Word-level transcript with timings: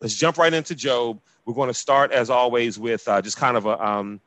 let's 0.00 0.14
jump 0.14 0.38
right 0.38 0.52
into 0.52 0.74
Job. 0.74 1.20
We're 1.44 1.54
going 1.54 1.68
to 1.68 1.74
start, 1.74 2.12
as 2.12 2.30
always, 2.30 2.78
with 2.78 3.06
uh, 3.08 3.22
just 3.22 3.36
kind 3.36 3.56
of 3.56 3.66
a 3.66 3.84
um, 3.84 4.20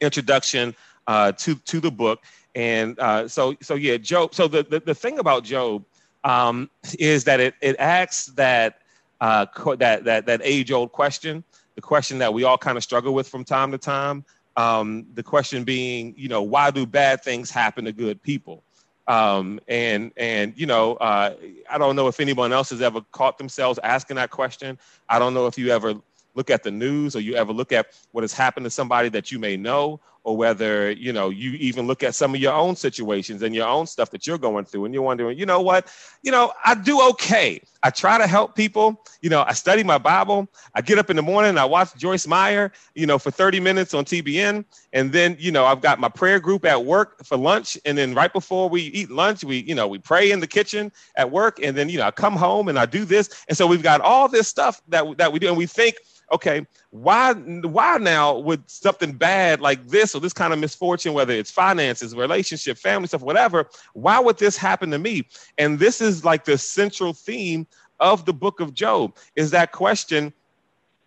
introduction 0.00 0.74
uh, 1.06 1.32
to 1.32 1.54
to 1.56 1.80
the 1.80 1.90
book. 1.90 2.22
And 2.54 2.98
uh, 2.98 3.28
so, 3.28 3.54
so 3.60 3.74
yeah, 3.74 3.96
Job. 3.96 4.34
So 4.34 4.48
the 4.48 4.62
the, 4.62 4.80
the 4.80 4.94
thing 4.94 5.18
about 5.18 5.44
Job 5.44 5.84
um, 6.24 6.70
is 6.98 7.24
that 7.24 7.40
it 7.40 7.54
it 7.60 7.76
asks 7.78 8.26
that 8.34 8.80
uh, 9.20 9.46
that 9.76 10.04
that 10.04 10.26
that 10.26 10.40
age 10.42 10.72
old 10.72 10.92
question, 10.92 11.44
the 11.74 11.82
question 11.82 12.18
that 12.18 12.32
we 12.32 12.44
all 12.44 12.58
kind 12.58 12.76
of 12.76 12.82
struggle 12.82 13.14
with 13.14 13.28
from 13.28 13.44
time 13.44 13.70
to 13.72 13.78
time. 13.78 14.24
Um, 14.56 15.06
the 15.14 15.22
question 15.22 15.62
being, 15.62 16.14
you 16.16 16.28
know, 16.28 16.42
why 16.42 16.72
do 16.72 16.84
bad 16.84 17.22
things 17.22 17.48
happen 17.48 17.84
to 17.84 17.92
good 17.92 18.20
people? 18.20 18.64
Um, 19.08 19.58
and 19.66 20.12
and 20.16 20.52
you 20.56 20.66
know, 20.66 20.94
uh, 20.96 21.34
I 21.68 21.78
don't 21.78 21.96
know 21.96 22.08
if 22.08 22.20
anyone 22.20 22.52
else 22.52 22.70
has 22.70 22.82
ever 22.82 23.00
caught 23.10 23.38
themselves 23.38 23.80
asking 23.82 24.16
that 24.16 24.30
question. 24.30 24.78
I 25.08 25.18
don't 25.18 25.34
know 25.34 25.46
if 25.46 25.58
you 25.58 25.70
ever 25.70 25.94
look 26.34 26.50
at 26.50 26.62
the 26.62 26.70
news 26.70 27.16
or 27.16 27.20
you 27.20 27.34
ever 27.34 27.52
look 27.52 27.72
at 27.72 27.98
what 28.12 28.22
has 28.22 28.32
happened 28.32 28.64
to 28.64 28.70
somebody 28.70 29.08
that 29.08 29.32
you 29.32 29.38
may 29.38 29.56
know 29.56 29.98
or 30.28 30.36
whether 30.36 30.90
you 30.90 31.10
know 31.10 31.30
you 31.30 31.52
even 31.52 31.86
look 31.86 32.02
at 32.02 32.14
some 32.14 32.34
of 32.34 32.40
your 32.40 32.52
own 32.52 32.76
situations 32.76 33.40
and 33.40 33.54
your 33.54 33.66
own 33.66 33.86
stuff 33.86 34.10
that 34.10 34.26
you're 34.26 34.36
going 34.36 34.62
through 34.62 34.84
and 34.84 34.92
you're 34.92 35.02
wondering 35.02 35.38
you 35.38 35.46
know 35.46 35.62
what? 35.62 35.90
You 36.22 36.30
know 36.30 36.52
i 36.66 36.74
do 36.74 37.00
okay. 37.12 37.62
I 37.82 37.90
try 37.90 38.18
to 38.18 38.26
help 38.26 38.54
people. 38.54 39.02
You 39.22 39.30
know 39.30 39.42
i 39.48 39.54
study 39.54 39.82
my 39.82 39.96
bible. 39.96 40.46
I 40.74 40.82
get 40.82 40.98
up 40.98 41.08
in 41.08 41.16
the 41.16 41.22
morning 41.22 41.56
i 41.56 41.64
watch 41.64 41.94
joyce 41.96 42.26
meyer 42.26 42.70
you 42.94 43.06
know 43.06 43.18
for 43.18 43.30
30 43.30 43.58
minutes 43.60 43.94
on 43.94 44.04
tbn 44.04 44.66
and 44.92 45.12
then 45.12 45.34
you 45.38 45.50
know 45.50 45.64
i've 45.64 45.80
got 45.80 45.98
my 45.98 46.10
prayer 46.10 46.40
group 46.40 46.66
at 46.66 46.84
work 46.84 47.24
for 47.24 47.38
lunch. 47.38 47.78
And 47.86 47.96
then 47.96 48.14
right 48.14 48.32
before 48.32 48.68
we 48.68 48.82
eat 48.82 49.10
lunch 49.10 49.44
we 49.44 49.60
you 49.60 49.74
know 49.74 49.88
we 49.88 49.98
pray 49.98 50.30
in 50.30 50.40
the 50.40 50.46
kitchen 50.46 50.92
at 51.16 51.30
work. 51.30 51.58
And 51.62 51.74
then 51.74 51.88
you 51.88 51.96
know 51.96 52.04
i 52.04 52.10
come 52.10 52.36
home 52.36 52.68
and 52.68 52.78
i 52.78 52.84
do 52.84 53.06
this. 53.06 53.30
And 53.48 53.56
so 53.56 53.66
we've 53.66 53.82
got 53.82 54.02
all 54.02 54.28
this 54.28 54.46
stuff 54.46 54.82
that, 54.88 55.16
that 55.16 55.32
we 55.32 55.38
do. 55.38 55.48
And 55.48 55.56
we 55.56 55.64
think 55.64 55.96
okay, 56.32 56.66
why 56.90 57.32
why 57.34 57.98
now 57.98 58.38
would 58.38 58.68
something 58.70 59.12
bad 59.12 59.60
like 59.60 59.86
this 59.88 60.14
or 60.14 60.20
this 60.20 60.32
kind 60.32 60.52
of 60.52 60.58
misfortune, 60.58 61.14
whether 61.14 61.32
it's 61.32 61.50
finances, 61.50 62.14
relationship, 62.14 62.78
family 62.78 63.08
stuff, 63.08 63.22
whatever, 63.22 63.68
why 63.94 64.18
would 64.18 64.38
this 64.38 64.56
happen 64.56 64.90
to 64.90 64.98
me? 64.98 65.26
And 65.56 65.78
this 65.78 66.00
is 66.00 66.24
like 66.24 66.44
the 66.44 66.58
central 66.58 67.12
theme 67.12 67.66
of 68.00 68.24
the 68.24 68.34
book 68.34 68.60
of 68.60 68.74
Job 68.74 69.16
is 69.36 69.50
that 69.50 69.72
question 69.72 70.32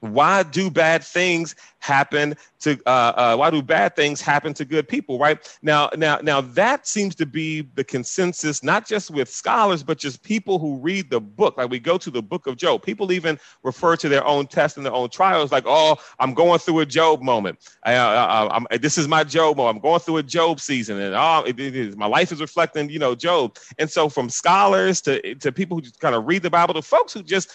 why 0.02 0.44
do 0.44 0.70
bad 0.70 1.04
things 1.04 1.56
happen 1.80 2.36
to 2.60 2.80
uh, 2.86 3.14
uh, 3.16 3.36
why 3.36 3.50
do 3.50 3.62
bad 3.62 3.96
things 3.96 4.20
happen 4.20 4.54
to 4.54 4.66
good 4.66 4.88
people 4.88 5.18
right? 5.18 5.58
Now 5.62 5.90
now 5.96 6.20
now 6.22 6.42
that 6.42 6.88
seems 6.88 7.16
to 7.16 7.26
be 7.26 7.62
the 7.76 7.84
consensus 7.84 8.64
not 8.64 8.88
just 8.88 9.12
with 9.12 9.30
scholars 9.30 9.84
but 9.84 9.98
just 9.98 10.24
people 10.24 10.60
who 10.60 10.78
read 10.78 11.10
the 11.10 11.22
book. 11.22 11.58
Like 11.58 11.70
we 11.70 11.80
go 11.80 11.98
to 12.00 12.10
the 12.10 12.22
book 12.22 12.48
of 12.48 12.58
job. 12.58 12.84
People 12.84 13.12
even 13.12 13.40
refer 13.64 13.96
to 13.96 14.10
their 14.10 14.26
own 14.26 14.48
tests 14.48 14.78
and 14.78 14.86
their 14.86 14.94
own 14.94 15.10
trials 15.10 15.52
like 15.52 15.66
oh 15.68 15.98
i'm 16.20 16.34
going 16.34 16.60
through 16.60 16.80
a 16.80 16.86
job 16.86 17.22
moment. 17.22 17.60
I, 17.84 17.96
uh, 17.96 18.60
this 18.80 18.98
is 18.98 19.08
my 19.08 19.24
job 19.24 19.58
moment. 19.58 19.78
I'm 19.78 19.82
going 19.82 20.00
through 20.00 20.18
a 20.18 20.24
job 20.24 20.60
season 20.60 21.00
and 21.00 21.14
oh 21.16 21.44
it, 21.46 21.60
it 21.60 21.76
is 21.76 21.96
my 21.96 22.08
life 22.08 22.32
is 22.32 22.42
reflecting 22.42 22.90
you 22.90 23.00
know 23.00 23.14
job. 23.14 23.58
And 23.78 23.90
so 23.90 24.10
from 24.10 24.30
scholars 24.30 25.02
to 25.02 25.36
to 25.36 25.52
people 25.52 25.78
who 25.78 25.82
just 25.82 26.00
kind 26.00 26.16
of 26.16 26.26
read 26.26 26.42
the 26.42 26.50
bible 26.50 26.74
to 26.74 26.82
folks 26.82 27.14
who 27.14 27.22
just 27.22 27.52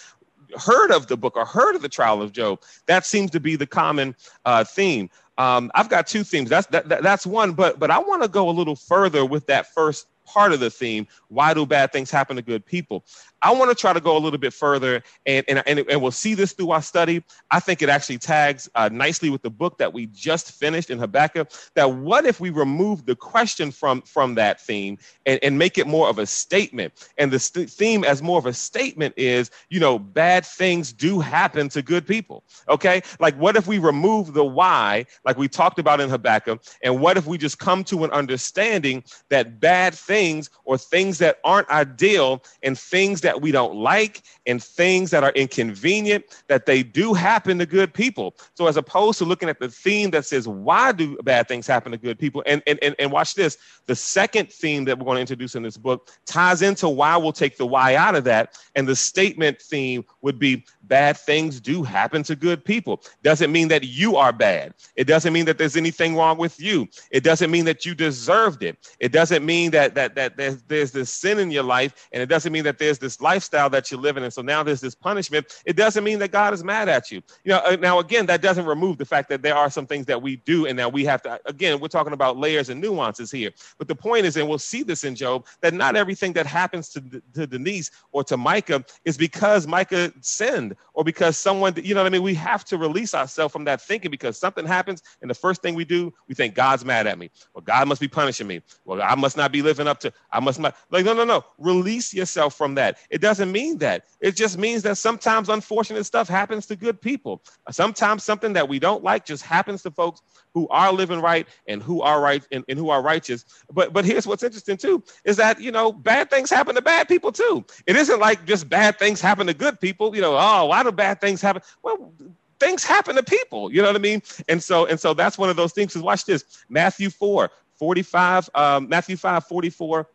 heard 0.58 0.91
of 0.91 1.06
the 1.06 1.16
book 1.16 1.36
or 1.36 1.44
heard 1.44 1.75
of 1.75 1.83
the 1.83 1.89
trial 1.89 2.22
of 2.22 2.33
Job. 2.33 2.61
That 2.86 3.05
seems 3.05 3.30
to 3.33 3.41
be 3.41 3.56
the 3.56 3.66
common 3.66 4.14
uh, 4.44 4.64
theme. 4.64 5.11
Um, 5.39 5.70
I've 5.75 5.89
got 5.89 6.06
two 6.06 6.25
themes. 6.25 6.48
That's 6.48 6.66
that, 6.69 6.89
that, 6.89 7.02
that's 7.02 7.27
one, 7.27 7.52
but 7.52 7.78
but 7.78 7.91
I 7.91 7.98
want 7.98 8.22
to 8.22 8.28
go 8.28 8.48
a 8.48 8.52
little 8.52 8.77
further 8.77 9.24
with 9.24 9.47
that 9.47 9.72
first 9.74 10.06
part 10.24 10.52
of 10.52 10.61
the 10.61 10.70
theme. 10.70 11.06
Why 11.28 11.55
do 11.55 11.67
bad 11.67 11.92
things 11.92 12.11
happen 12.11 12.36
to 12.36 12.42
good 12.42 12.64
people? 12.64 13.05
I 13.47 13.52
want 13.52 13.70
to 13.70 13.77
try 13.77 13.92
to 13.92 14.00
go 14.00 14.16
a 14.16 14.19
little 14.19 14.41
bit 14.41 14.52
further, 14.52 15.05
and, 15.25 15.44
and, 15.47 15.62
and, 15.69 15.78
and 15.89 16.02
we'll 16.02 16.11
see 16.11 16.34
this 16.34 16.52
through 16.52 16.72
our 16.72 16.83
study. 16.83 17.22
I 17.52 17.61
think 17.61 17.80
it 17.80 17.89
actually 17.89 18.19
tags 18.19 18.69
uh, 18.75 18.89
nicely 18.92 19.30
with 19.30 19.42
the 19.42 19.50
book 19.50 19.78
that 19.78 19.92
we 19.92 20.06
just 20.06 20.50
finished 20.50 20.91
in 20.91 20.98
Habakkuk. 20.98 21.52
That 21.77 21.92
what 21.92 22.27
if 22.27 22.41
we 22.41 22.50
remove 22.50 23.06
the 23.06 23.14
question 23.14 23.70
from, 23.70 24.02
from 24.02 24.34
that 24.34 24.61
theme 24.61 24.98
and, 25.27 25.39
and 25.45 25.56
make 25.56 25.79
it 25.79 25.86
more 25.86 26.08
of 26.08 26.18
a 26.18 26.27
statement? 26.27 27.08
And 27.18 27.30
the 27.30 27.39
st- 27.39 27.70
theme, 27.70 28.02
as 28.02 28.20
more 28.20 28.36
of 28.36 28.46
a 28.46 28.52
statement, 28.52 29.14
is 29.17 29.48
you 29.70 29.79
know, 29.79 29.96
bad 29.96 30.45
things 30.45 30.92
do 30.92 31.20
happen 31.20 31.68
to 31.68 31.83
good 31.83 32.05
people. 32.05 32.42
Okay? 32.68 33.01
Like, 33.20 33.36
what 33.36 33.55
if 33.55 33.68
we 33.68 33.79
remove 33.79 34.33
the 34.35 34.45
why, 34.45 35.06
like 35.24 35.39
we 35.39 35.46
talked 35.46 35.79
about 35.79 36.01
in 36.01 36.11
Habakkuk, 36.11 36.64
and 36.83 37.01
what 37.01 37.17
if 37.17 37.29
we 37.29 37.39
just 37.39 37.61
come 37.61 37.85
to 37.85 38.02
an 38.02 38.11
understanding 38.11 39.05
that 39.30 39.61
bad 39.61 39.95
things 39.95 40.51
or 40.64 40.77
things 40.77 41.18
that 41.18 41.39
aren't 41.45 41.70
ideal 41.70 42.42
and 42.64 42.77
things 42.77 43.20
that 43.20 43.36
we 43.41 43.52
don't 43.52 43.74
like 43.74 44.23
and 44.47 44.63
things 44.63 45.11
that 45.11 45.24
are 45.24 45.33
inconvenient, 45.33 46.24
that 46.48 46.67
they 46.67 46.83
do 46.83 47.14
happen 47.14 47.58
to 47.58 47.67
good 47.67 47.92
people. 47.92 48.36
So 48.55 48.67
as 48.67 48.77
opposed 48.77 49.19
to 49.19 49.24
looking 49.24 49.48
at 49.48 49.58
the 49.58 49.69
theme 49.69 50.11
that 50.11 50.24
says, 50.24 50.47
why 50.47 50.92
do 50.92 51.17
bad 51.23 51.48
things 51.48 51.67
happen 51.67 51.92
to 51.92 51.98
good 51.98 52.19
people? 52.19 52.42
And, 52.47 52.63
and, 52.67 52.79
and, 52.83 52.95
and 52.98 53.13
watch 53.13 53.35
this. 53.35 53.58
The 53.86 53.97
second 53.97 54.52
theme 54.52 54.85
that 54.85 54.98
we're 54.98 55.05
going 55.05 55.17
to 55.17 55.20
introduce 55.20 55.55
in 55.55 55.63
this 55.63 55.77
book 55.77 56.11
ties 56.27 56.63
into 56.63 56.89
why 56.89 57.17
we'll 57.17 57.33
take 57.33 57.57
the 57.57 57.67
why 57.67 57.95
out 57.95 58.14
of 58.14 58.24
that. 58.24 58.58
And 58.74 58.86
the 58.86 58.97
statement 58.97 59.61
theme 59.61 60.05
would 60.23 60.39
be 60.39 60.64
bad 60.89 61.17
things 61.17 61.61
do 61.61 61.83
happen 61.83 62.23
to 62.24 62.36
good 62.36 62.64
people. 62.64 63.02
Doesn't 63.23 63.52
mean 63.52 63.69
that 63.69 63.85
you 63.85 64.17
are 64.17 64.33
bad. 64.33 64.74
It 64.95 65.05
doesn't 65.05 65.33
mean 65.33 65.45
that 65.47 65.58
there's 65.58 65.77
anything 65.77 66.17
wrong 66.17 66.39
with 66.39 66.61
you. 66.61 66.89
It 67.11 67.24
doesn't 67.24 67.51
mean 67.51 67.64
that 67.67 67.85
you 67.85 67.95
deserved 67.95 68.63
it. 68.63 68.77
It 69.01 69.13
doesn't 69.13 69.45
mean 69.45 69.70
that 69.73 69.95
that 69.95 70.14
that 70.14 70.36
there's, 70.36 70.63
there's 70.64 70.92
this 70.92 71.11
sin 71.11 71.39
in 71.39 71.51
your 71.51 71.63
life, 71.63 72.08
and 72.13 72.23
it 72.23 72.27
doesn't 72.27 72.52
mean 72.52 72.64
that 72.64 72.79
there's 72.79 72.98
this 72.98 73.20
lifestyle 73.20 73.70
that 73.70 73.91
you're 73.91 74.01
living, 74.01 74.24
and 74.24 74.33
so 74.33 74.42
now 74.42 74.63
there's 74.63 74.80
this 74.80 74.95
punishment. 74.95 75.63
It 75.64 75.77
doesn't 75.77 76.05
mean 76.05 76.19
that 76.20 76.30
God 76.30 76.55
is 76.55 76.63
mad 76.63 76.89
at 76.89 77.11
you. 77.11 77.23
You 77.45 77.53
know, 77.53 77.58
uh, 77.64 77.77
now 77.80 77.98
again, 77.98 78.27
that 78.27 78.42
doesn't 78.42 78.67
remove 78.67 78.98
the 78.98 79.05
fact 79.05 79.29
that 79.30 79.42
there 79.42 79.57
are 79.57 79.70
some 79.70 79.86
things 79.86 80.07
that 80.07 80.20
we 80.20 80.36
do, 80.36 80.67
and 80.67 80.79
that 80.79 80.92
we 80.92 81.05
have 81.05 81.23
to. 81.23 81.41
Again, 81.47 81.80
we're 81.80 81.89
talking 81.89 82.13
about 82.13 82.36
layers 82.36 82.68
and 82.68 82.80
nuances 82.80 83.30
here. 83.30 83.51
But 83.79 83.89
the 83.89 83.95
point 83.95 84.27
is, 84.27 84.36
and 84.36 84.48
we'll 84.48 84.58
see 84.58 84.83
this 84.83 85.05
in 85.05 85.14
Job, 85.14 85.47
that 85.61 85.74
not 85.74 85.97
everything 85.97 86.33
that 86.35 86.47
happens 86.47 86.89
to 86.91 87.23
to 87.35 87.47
Denise 87.47 87.91
or 88.13 88.24
to 88.24 88.36
Micah 88.36 88.85
is 89.05 89.17
because 89.17 89.67
Micah 89.67 90.13
sinned 90.20 90.76
or 90.95 91.05
because 91.05 91.37
someone, 91.37 91.75
you 91.77 91.95
know 91.95 92.03
what 92.03 92.07
I 92.07 92.11
mean? 92.11 92.23
We 92.23 92.35
have 92.35 92.64
to 92.67 92.79
release 92.79 93.14
ourselves 93.14 93.53
from 93.53 93.64
that 93.64 93.81
thinking 93.81 94.11
because 94.11 94.39
something 94.39 94.67
happens 94.67 95.03
and 95.20 95.31
the 95.31 95.35
first 95.35 95.63
thing 95.63 95.75
we 95.75 95.85
do, 95.85 96.13
we 96.29 96.35
think 96.35 96.55
God's 96.55 96.85
mad 96.85 97.07
at 97.07 97.19
me. 97.19 97.31
Well, 97.55 97.63
God 97.63 97.89
must 97.89 98.01
be 98.01 98.09
punishing 98.09 98.47
me. 98.47 98.63
Well, 98.85 99.03
I 99.03 99.15
must 99.15 99.36
not 99.36 99.53
be 99.53 99.63
living 99.63 99.86
up 99.86 100.01
to, 100.01 100.13
I 100.33 100.41
must 100.41 100.59
not, 100.59 100.77
like, 100.91 101.05
no, 101.05 101.15
no, 101.15 101.25
no. 101.25 101.45
Release 101.59 102.15
yourself 102.15 102.55
from 102.55 102.75
that. 102.77 102.98
It 103.11 103.20
doesn't 103.20 103.53
mean 103.53 103.79
that. 103.79 104.05
It 104.20 104.36
just 104.36 104.59
means 104.59 104.83
that 104.83 104.98
sometimes 104.98 105.48
unfortunate 105.48 106.05
stuff 106.05 106.29
happens 106.29 106.67
to 106.67 106.77
good 106.77 107.01
people. 107.01 107.42
Sometimes 107.70 108.25
something 108.25 108.53
that 108.55 108.69
we 108.69 108.79
don't 108.79 109.05
like 109.05 109.25
just 109.25 109.42
happens 109.42 109.83
to 109.83 109.91
folks 109.91 110.23
who 110.56 110.67
are 110.68 110.90
living 110.90 111.20
right 111.20 111.46
and 111.68 111.83
who 111.83 112.00
are 112.00 112.18
right 112.18 112.42
and, 112.50 112.64
and 112.67 112.78
who 112.78 112.89
are 112.89 113.02
righteous. 113.02 113.44
But 113.70 113.92
but 113.92 114.06
here's 114.06 114.27
what's 114.27 114.42
interesting 114.42 114.78
too 114.78 115.05
is 115.27 115.36
that 115.36 115.61
you 115.61 115.70
know 115.70 115.92
bad 115.92 116.30
things 116.30 116.48
happen 116.48 116.74
to 116.77 116.80
bad 116.80 117.08
people 117.08 117.30
too. 117.30 117.62
It 117.86 117.94
isn't 117.94 118.18
like 118.20 118.46
just 118.46 118.67
bad 118.70 118.98
things 118.98 119.20
happen 119.20 119.46
to 119.48 119.52
good 119.52 119.78
people. 119.78 120.17
You 120.17 120.22
know, 120.22 120.34
oh, 120.34 120.64
why 120.64 120.83
do 120.83 120.90
bad 120.92 121.20
things 121.20 121.42
happen? 121.42 121.61
Well, 121.83 122.11
things 122.58 122.84
happen 122.84 123.17
to 123.17 123.22
people. 123.22 123.70
You 123.70 123.83
know 123.83 123.89
what 123.89 123.96
I 123.96 123.98
mean? 123.98 124.22
And 124.48 124.62
so 124.62 124.86
and 124.86 124.98
so 124.98 125.12
that's 125.12 125.36
one 125.36 125.50
of 125.50 125.56
those 125.56 125.74
things. 125.74 125.92
Because 125.92 126.02
watch 126.02 126.24
this, 126.24 126.64
Matthew 126.70 127.11
4, 127.11 127.50
45, 127.74 128.49
um, 128.55 128.88
Matthew 128.88 129.19
5, 129.19 129.44
44 129.44 130.08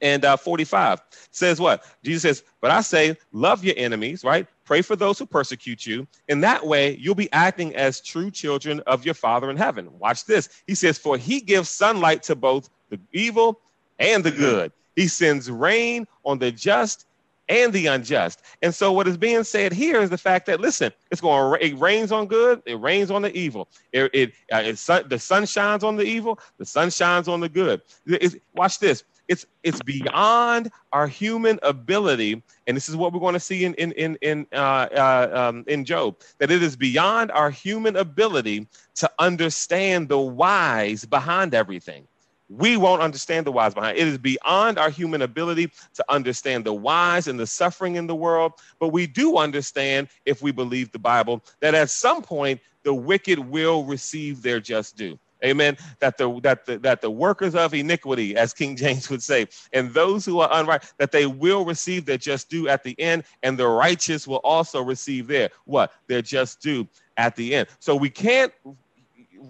and 0.00 0.24
uh, 0.24 0.36
45 0.36 1.00
says 1.30 1.60
what? 1.60 1.84
Jesus 2.04 2.22
says, 2.22 2.44
But 2.60 2.70
I 2.70 2.80
say, 2.80 3.16
love 3.32 3.64
your 3.64 3.74
enemies, 3.76 4.24
right? 4.24 4.46
Pray 4.64 4.82
for 4.82 4.96
those 4.96 5.18
who 5.18 5.26
persecute 5.26 5.86
you. 5.86 6.06
In 6.28 6.40
that 6.40 6.66
way, 6.66 6.96
you'll 6.96 7.14
be 7.14 7.32
acting 7.32 7.74
as 7.76 8.00
true 8.00 8.30
children 8.30 8.80
of 8.80 9.04
your 9.04 9.14
Father 9.14 9.50
in 9.50 9.56
heaven. 9.56 9.88
Watch 9.98 10.24
this. 10.24 10.48
He 10.66 10.74
says, 10.74 10.98
For 10.98 11.16
he 11.16 11.40
gives 11.40 11.68
sunlight 11.68 12.22
to 12.24 12.34
both 12.34 12.68
the 12.90 13.00
evil 13.12 13.60
and 13.98 14.24
the 14.24 14.30
good. 14.30 14.72
He 14.96 15.08
sends 15.08 15.50
rain 15.50 16.06
on 16.24 16.38
the 16.38 16.50
just 16.50 17.06
and 17.48 17.72
the 17.72 17.86
unjust. 17.86 18.42
And 18.62 18.74
so, 18.74 18.92
what 18.92 19.06
is 19.06 19.16
being 19.16 19.44
said 19.44 19.72
here 19.72 20.00
is 20.00 20.10
the 20.10 20.18
fact 20.18 20.46
that 20.46 20.60
listen, 20.60 20.92
it's 21.10 21.20
going. 21.20 21.60
It 21.60 21.78
rains 21.78 22.12
on 22.12 22.26
good. 22.26 22.62
It 22.66 22.80
rains 22.80 23.10
on 23.10 23.22
the 23.22 23.36
evil. 23.36 23.68
It, 23.92 24.10
it, 24.12 24.32
uh, 24.52 24.62
it 24.64 24.78
sun, 24.78 25.08
the 25.08 25.18
sun 25.18 25.46
shines 25.46 25.84
on 25.84 25.96
the 25.96 26.02
evil. 26.02 26.40
The 26.58 26.66
sun 26.66 26.90
shines 26.90 27.28
on 27.28 27.40
the 27.40 27.48
good. 27.48 27.82
It, 28.06 28.42
watch 28.54 28.78
this 28.78 29.04
it's 29.28 29.46
it's 29.62 29.82
beyond 29.82 30.70
our 30.92 31.06
human 31.06 31.58
ability 31.62 32.42
and 32.66 32.76
this 32.76 32.88
is 32.88 32.96
what 32.96 33.12
we're 33.12 33.20
going 33.20 33.34
to 33.34 33.40
see 33.40 33.64
in 33.64 33.74
in 33.74 33.92
in 33.92 34.16
in, 34.22 34.46
uh, 34.52 34.88
uh, 34.92 35.48
um, 35.50 35.64
in 35.66 35.84
job 35.84 36.16
that 36.38 36.50
it 36.50 36.62
is 36.62 36.76
beyond 36.76 37.30
our 37.32 37.50
human 37.50 37.96
ability 37.96 38.66
to 38.96 39.10
understand 39.18 40.08
the 40.08 40.18
whys 40.18 41.04
behind 41.04 41.54
everything. 41.54 42.06
We 42.48 42.76
won't 42.76 43.02
understand 43.02 43.44
the 43.46 43.52
whys 43.52 43.74
behind 43.74 43.98
it 43.98 44.06
is 44.06 44.18
beyond 44.18 44.78
our 44.78 44.90
human 44.90 45.22
ability 45.22 45.72
to 45.94 46.04
understand 46.08 46.64
the 46.64 46.74
whys 46.74 47.26
and 47.26 47.38
the 47.38 47.46
suffering 47.46 47.96
in 47.96 48.06
the 48.06 48.14
world 48.14 48.52
but 48.78 48.88
we 48.88 49.08
do 49.08 49.36
understand 49.36 50.06
if 50.24 50.42
we 50.42 50.52
believe 50.52 50.92
the 50.92 50.98
bible 51.00 51.44
that 51.60 51.74
at 51.74 51.90
some 51.90 52.22
point 52.22 52.60
the 52.84 52.94
wicked 52.94 53.40
will 53.40 53.82
receive 53.82 54.42
their 54.42 54.60
just 54.60 54.96
due 54.96 55.18
Amen. 55.46 55.76
That 56.00 56.18
the 56.18 56.40
that 56.40 56.66
the 56.66 56.78
that 56.80 57.00
the 57.00 57.10
workers 57.10 57.54
of 57.54 57.72
iniquity, 57.72 58.36
as 58.36 58.52
King 58.52 58.76
James 58.76 59.08
would 59.10 59.22
say, 59.22 59.46
and 59.72 59.94
those 59.94 60.26
who 60.26 60.40
are 60.40 60.50
unright, 60.50 60.92
that 60.98 61.12
they 61.12 61.26
will 61.26 61.64
receive 61.64 62.04
their 62.04 62.18
just 62.18 62.50
due 62.50 62.68
at 62.68 62.82
the 62.82 62.98
end, 63.00 63.24
and 63.42 63.56
the 63.56 63.68
righteous 63.68 64.26
will 64.26 64.38
also 64.44 64.82
receive 64.82 65.28
their 65.28 65.50
what? 65.64 65.92
Their 66.08 66.22
just 66.22 66.60
due 66.60 66.88
at 67.16 67.36
the 67.36 67.54
end. 67.54 67.68
So 67.78 67.94
we 67.96 68.10
can't 68.10 68.52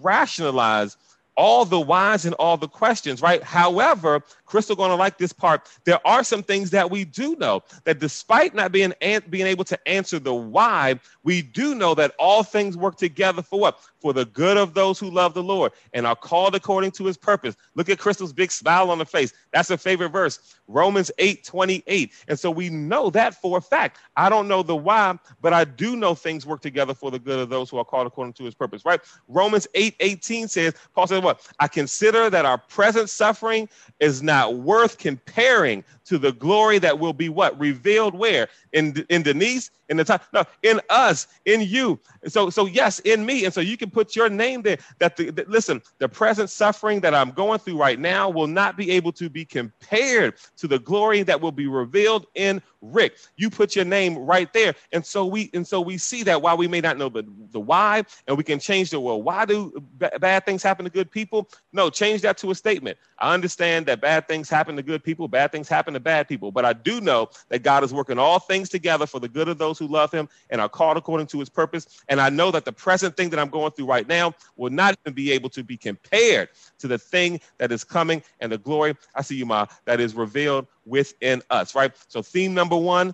rationalize 0.01 0.97
all 1.35 1.65
the 1.65 1.79
whys 1.79 2.25
and 2.25 2.33
all 2.35 2.57
the 2.57 2.67
questions, 2.67 3.21
right? 3.21 3.43
However, 3.43 4.23
Crystal 4.47 4.75
going 4.75 4.89
to 4.89 4.95
like 4.95 5.17
this 5.17 5.33
part. 5.33 5.67
There 5.83 6.05
are 6.07 6.23
some 6.23 6.41
things 6.41 6.71
that 6.71 6.89
we 6.89 7.05
do 7.05 7.35
know 7.35 7.61
that 7.83 7.99
despite 7.99 8.55
not 8.55 8.71
being 8.71 8.93
an- 9.01 9.23
being 9.29 9.45
able 9.45 9.65
to 9.65 9.87
answer 9.87 10.17
the 10.19 10.33
why, 10.33 10.99
we 11.23 11.41
do 11.41 11.75
know 11.75 11.93
that 11.95 12.13
all 12.17 12.43
things 12.43 12.75
work 12.75 12.95
together 12.95 13.41
for 13.41 13.59
what? 13.59 13.79
For 13.99 14.13
the 14.13 14.25
good 14.25 14.57
of 14.57 14.73
those 14.73 14.99
who 14.99 15.11
love 15.11 15.33
the 15.33 15.43
Lord 15.43 15.73
and 15.93 16.07
are 16.07 16.15
called 16.15 16.55
according 16.55 16.91
to 16.91 17.05
his 17.05 17.17
purpose. 17.17 17.55
Look 17.75 17.89
at 17.89 17.99
Crystal's 17.99 18.33
big 18.33 18.51
smile 18.51 18.89
on 18.89 18.97
the 18.97 19.05
face. 19.05 19.33
That's 19.51 19.69
a 19.69 19.77
favorite 19.77 20.09
verse, 20.09 20.55
Romans 20.67 21.11
8 21.17 21.43
28. 21.43 22.13
And 22.29 22.39
so 22.39 22.49
we 22.49 22.69
know 22.69 23.09
that 23.09 23.35
for 23.35 23.57
a 23.57 23.61
fact. 23.61 23.99
I 24.15 24.29
don't 24.29 24.47
know 24.47 24.63
the 24.63 24.75
why, 24.75 25.17
but 25.41 25.53
I 25.53 25.65
do 25.65 25.95
know 25.95 26.15
things 26.15 26.45
work 26.45 26.61
together 26.61 26.93
for 26.93 27.11
the 27.11 27.19
good 27.19 27.39
of 27.39 27.49
those 27.49 27.69
who 27.69 27.77
are 27.77 27.85
called 27.85 28.07
according 28.07 28.33
to 28.33 28.43
his 28.43 28.55
purpose, 28.55 28.85
right? 28.85 29.01
Romans 29.27 29.67
8 29.73 29.95
18 29.99 30.47
says, 30.47 30.73
Paul 30.95 31.07
says, 31.07 31.21
What? 31.21 31.45
I 31.59 31.67
consider 31.67 32.29
that 32.29 32.45
our 32.45 32.57
present 32.57 33.09
suffering 33.09 33.67
is 33.99 34.23
not 34.23 34.36
worth 34.45 34.97
comparing 34.97 35.83
to 36.07 36.17
the 36.17 36.33
glory 36.33 36.79
that 36.79 36.99
will 36.99 37.13
be 37.13 37.29
what? 37.29 37.59
Revealed 37.59 38.15
where? 38.15 38.47
In 38.73 39.05
in 39.09 39.23
Denise? 39.23 39.71
In 39.89 39.97
the 39.97 40.05
time? 40.05 40.19
No 40.33 40.45
in 40.63 40.81
us 40.89 41.27
in 41.45 41.61
you. 41.61 41.99
So 42.27 42.49
so 42.49 42.65
yes 42.65 42.99
in 42.99 43.25
me. 43.25 43.45
And 43.45 43.53
so 43.53 43.61
you 43.61 43.77
can 43.77 43.89
put 43.89 44.15
your 44.15 44.29
name 44.29 44.61
there. 44.63 44.77
That 44.99 45.17
the 45.17 45.31
that, 45.31 45.49
listen 45.49 45.81
the 45.99 46.09
present 46.09 46.49
suffering 46.49 47.01
that 47.01 47.13
I'm 47.15 47.31
going 47.31 47.59
through 47.59 47.77
right 47.79 47.99
now 47.99 48.29
will 48.29 48.47
not 48.47 48.77
be 48.77 48.91
able 48.91 49.11
to 49.13 49.29
be 49.29 49.45
compared 49.45 50.35
to 50.57 50.67
the 50.67 50.79
glory 50.79 51.23
that 51.23 51.39
will 51.39 51.51
be 51.51 51.67
revealed 51.67 52.27
in 52.35 52.61
Rick. 52.81 53.17
You 53.37 53.49
put 53.49 53.75
your 53.75 53.85
name 53.85 54.17
right 54.17 54.51
there. 54.53 54.75
And 54.91 55.05
so 55.05 55.25
we 55.25 55.49
and 55.53 55.67
so 55.67 55.81
we 55.81 55.97
see 55.97 56.23
that 56.23 56.41
while 56.41 56.57
we 56.57 56.67
may 56.67 56.81
not 56.81 56.97
know 56.97 57.09
the 57.09 57.23
the 57.51 57.59
why 57.59 58.03
and 58.27 58.37
we 58.37 58.43
can 58.43 58.59
change 58.59 58.91
the 58.91 58.99
well 58.99 59.21
why 59.21 59.45
do 59.45 59.71
b- 59.97 60.07
bad 60.19 60.45
things 60.45 60.63
happen 60.63 60.85
to 60.85 60.91
good 60.91 61.11
people? 61.11 61.49
No 61.73 61.89
change 61.89 62.21
that 62.21 62.37
to 62.39 62.51
a 62.51 62.55
statement. 62.55 62.97
I 63.19 63.33
understand 63.33 63.85
that 63.87 64.01
bad 64.01 64.27
things 64.27 64.49
happen 64.49 64.75
to 64.75 64.83
good 64.83 65.03
people 65.03 65.27
bad 65.27 65.51
things 65.51 65.69
happen 65.69 65.93
bad 65.99 66.27
people. 66.27 66.51
But 66.51 66.65
I 66.65 66.73
do 66.73 67.01
know 67.01 67.29
that 67.49 67.63
God 67.63 67.83
is 67.83 67.93
working 67.93 68.17
all 68.17 68.39
things 68.39 68.69
together 68.69 69.05
for 69.05 69.19
the 69.19 69.27
good 69.27 69.47
of 69.47 69.57
those 69.57 69.79
who 69.79 69.87
love 69.87 70.11
him 70.11 70.29
and 70.49 70.61
are 70.61 70.69
called 70.69 70.97
according 70.97 71.27
to 71.27 71.39
his 71.39 71.49
purpose. 71.49 71.87
And 72.09 72.19
I 72.19 72.29
know 72.29 72.51
that 72.51 72.65
the 72.65 72.71
present 72.71 73.17
thing 73.17 73.29
that 73.31 73.39
I'm 73.39 73.49
going 73.49 73.71
through 73.71 73.85
right 73.85 74.07
now 74.07 74.33
will 74.55 74.71
not 74.71 74.97
even 75.03 75.13
be 75.13 75.31
able 75.31 75.49
to 75.51 75.63
be 75.63 75.77
compared 75.77 76.49
to 76.79 76.87
the 76.87 76.97
thing 76.97 77.39
that 77.57 77.71
is 77.71 77.83
coming 77.83 78.23
and 78.39 78.51
the 78.51 78.57
glory, 78.57 78.95
I 79.15 79.21
see 79.21 79.35
you, 79.35 79.45
Ma, 79.45 79.65
that 79.85 79.99
is 79.99 80.15
revealed 80.15 80.67
within 80.85 81.41
us, 81.49 81.75
right? 81.75 81.91
So, 82.07 82.21
theme 82.21 82.53
number 82.53 82.75
one 82.75 83.13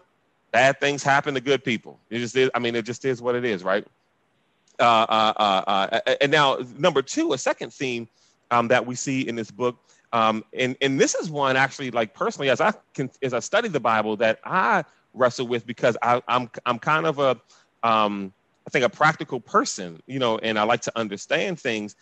bad 0.52 0.80
things 0.80 1.04
happen 1.04 1.34
to 1.34 1.42
good 1.42 1.64
people. 1.64 2.00
It 2.10 2.20
just 2.20 2.36
is, 2.36 2.50
I 2.54 2.60
mean, 2.60 2.76
it 2.76 2.86
just 2.86 3.04
is 3.06 3.22
what 3.22 3.36
it 3.36 3.44
is, 3.44 3.64
right? 3.64 3.86
Uh, 4.80 5.06
uh, 5.10 5.34
uh, 5.38 6.00
uh 6.06 6.16
and 6.22 6.32
now, 6.32 6.60
number 6.78 7.02
two, 7.02 7.34
a 7.34 7.38
second 7.38 7.74
theme 7.74 8.08
um, 8.52 8.68
that 8.70 8.86
we 8.86 8.96
see 8.96 9.28
in 9.28 9.36
this 9.36 9.52
book 9.52 9.78
um, 10.14 10.46
and 10.54 10.78
and 10.80 11.02
this 11.02 11.16
is 11.16 11.30
one 11.30 11.58
actually, 11.58 11.92
like 11.92 12.14
personally, 12.14 12.50
as 12.50 12.62
I 12.62 12.72
can 12.94 13.10
as 13.24 13.34
I 13.34 13.40
study 13.40 13.68
the 13.68 13.80
Bible, 13.80 14.16
that 14.18 14.40
I 14.46 14.86
wrestle 15.14 15.48
with 15.48 15.66
because 15.66 15.98
I, 16.04 16.22
I'm 16.28 16.50
I'm 16.68 16.78
kind 16.80 17.08
of 17.08 17.18
a 17.20 17.42
um, 17.82 18.32
I 18.66 18.70
think 18.70 18.86
a 18.86 18.90
practical 18.90 19.42
person, 19.42 20.00
you 20.06 20.20
know, 20.20 20.38
and 20.38 20.60
I 20.60 20.64
like 20.64 20.82
to 20.84 20.92
understand 20.98 21.60
things. 21.60 21.96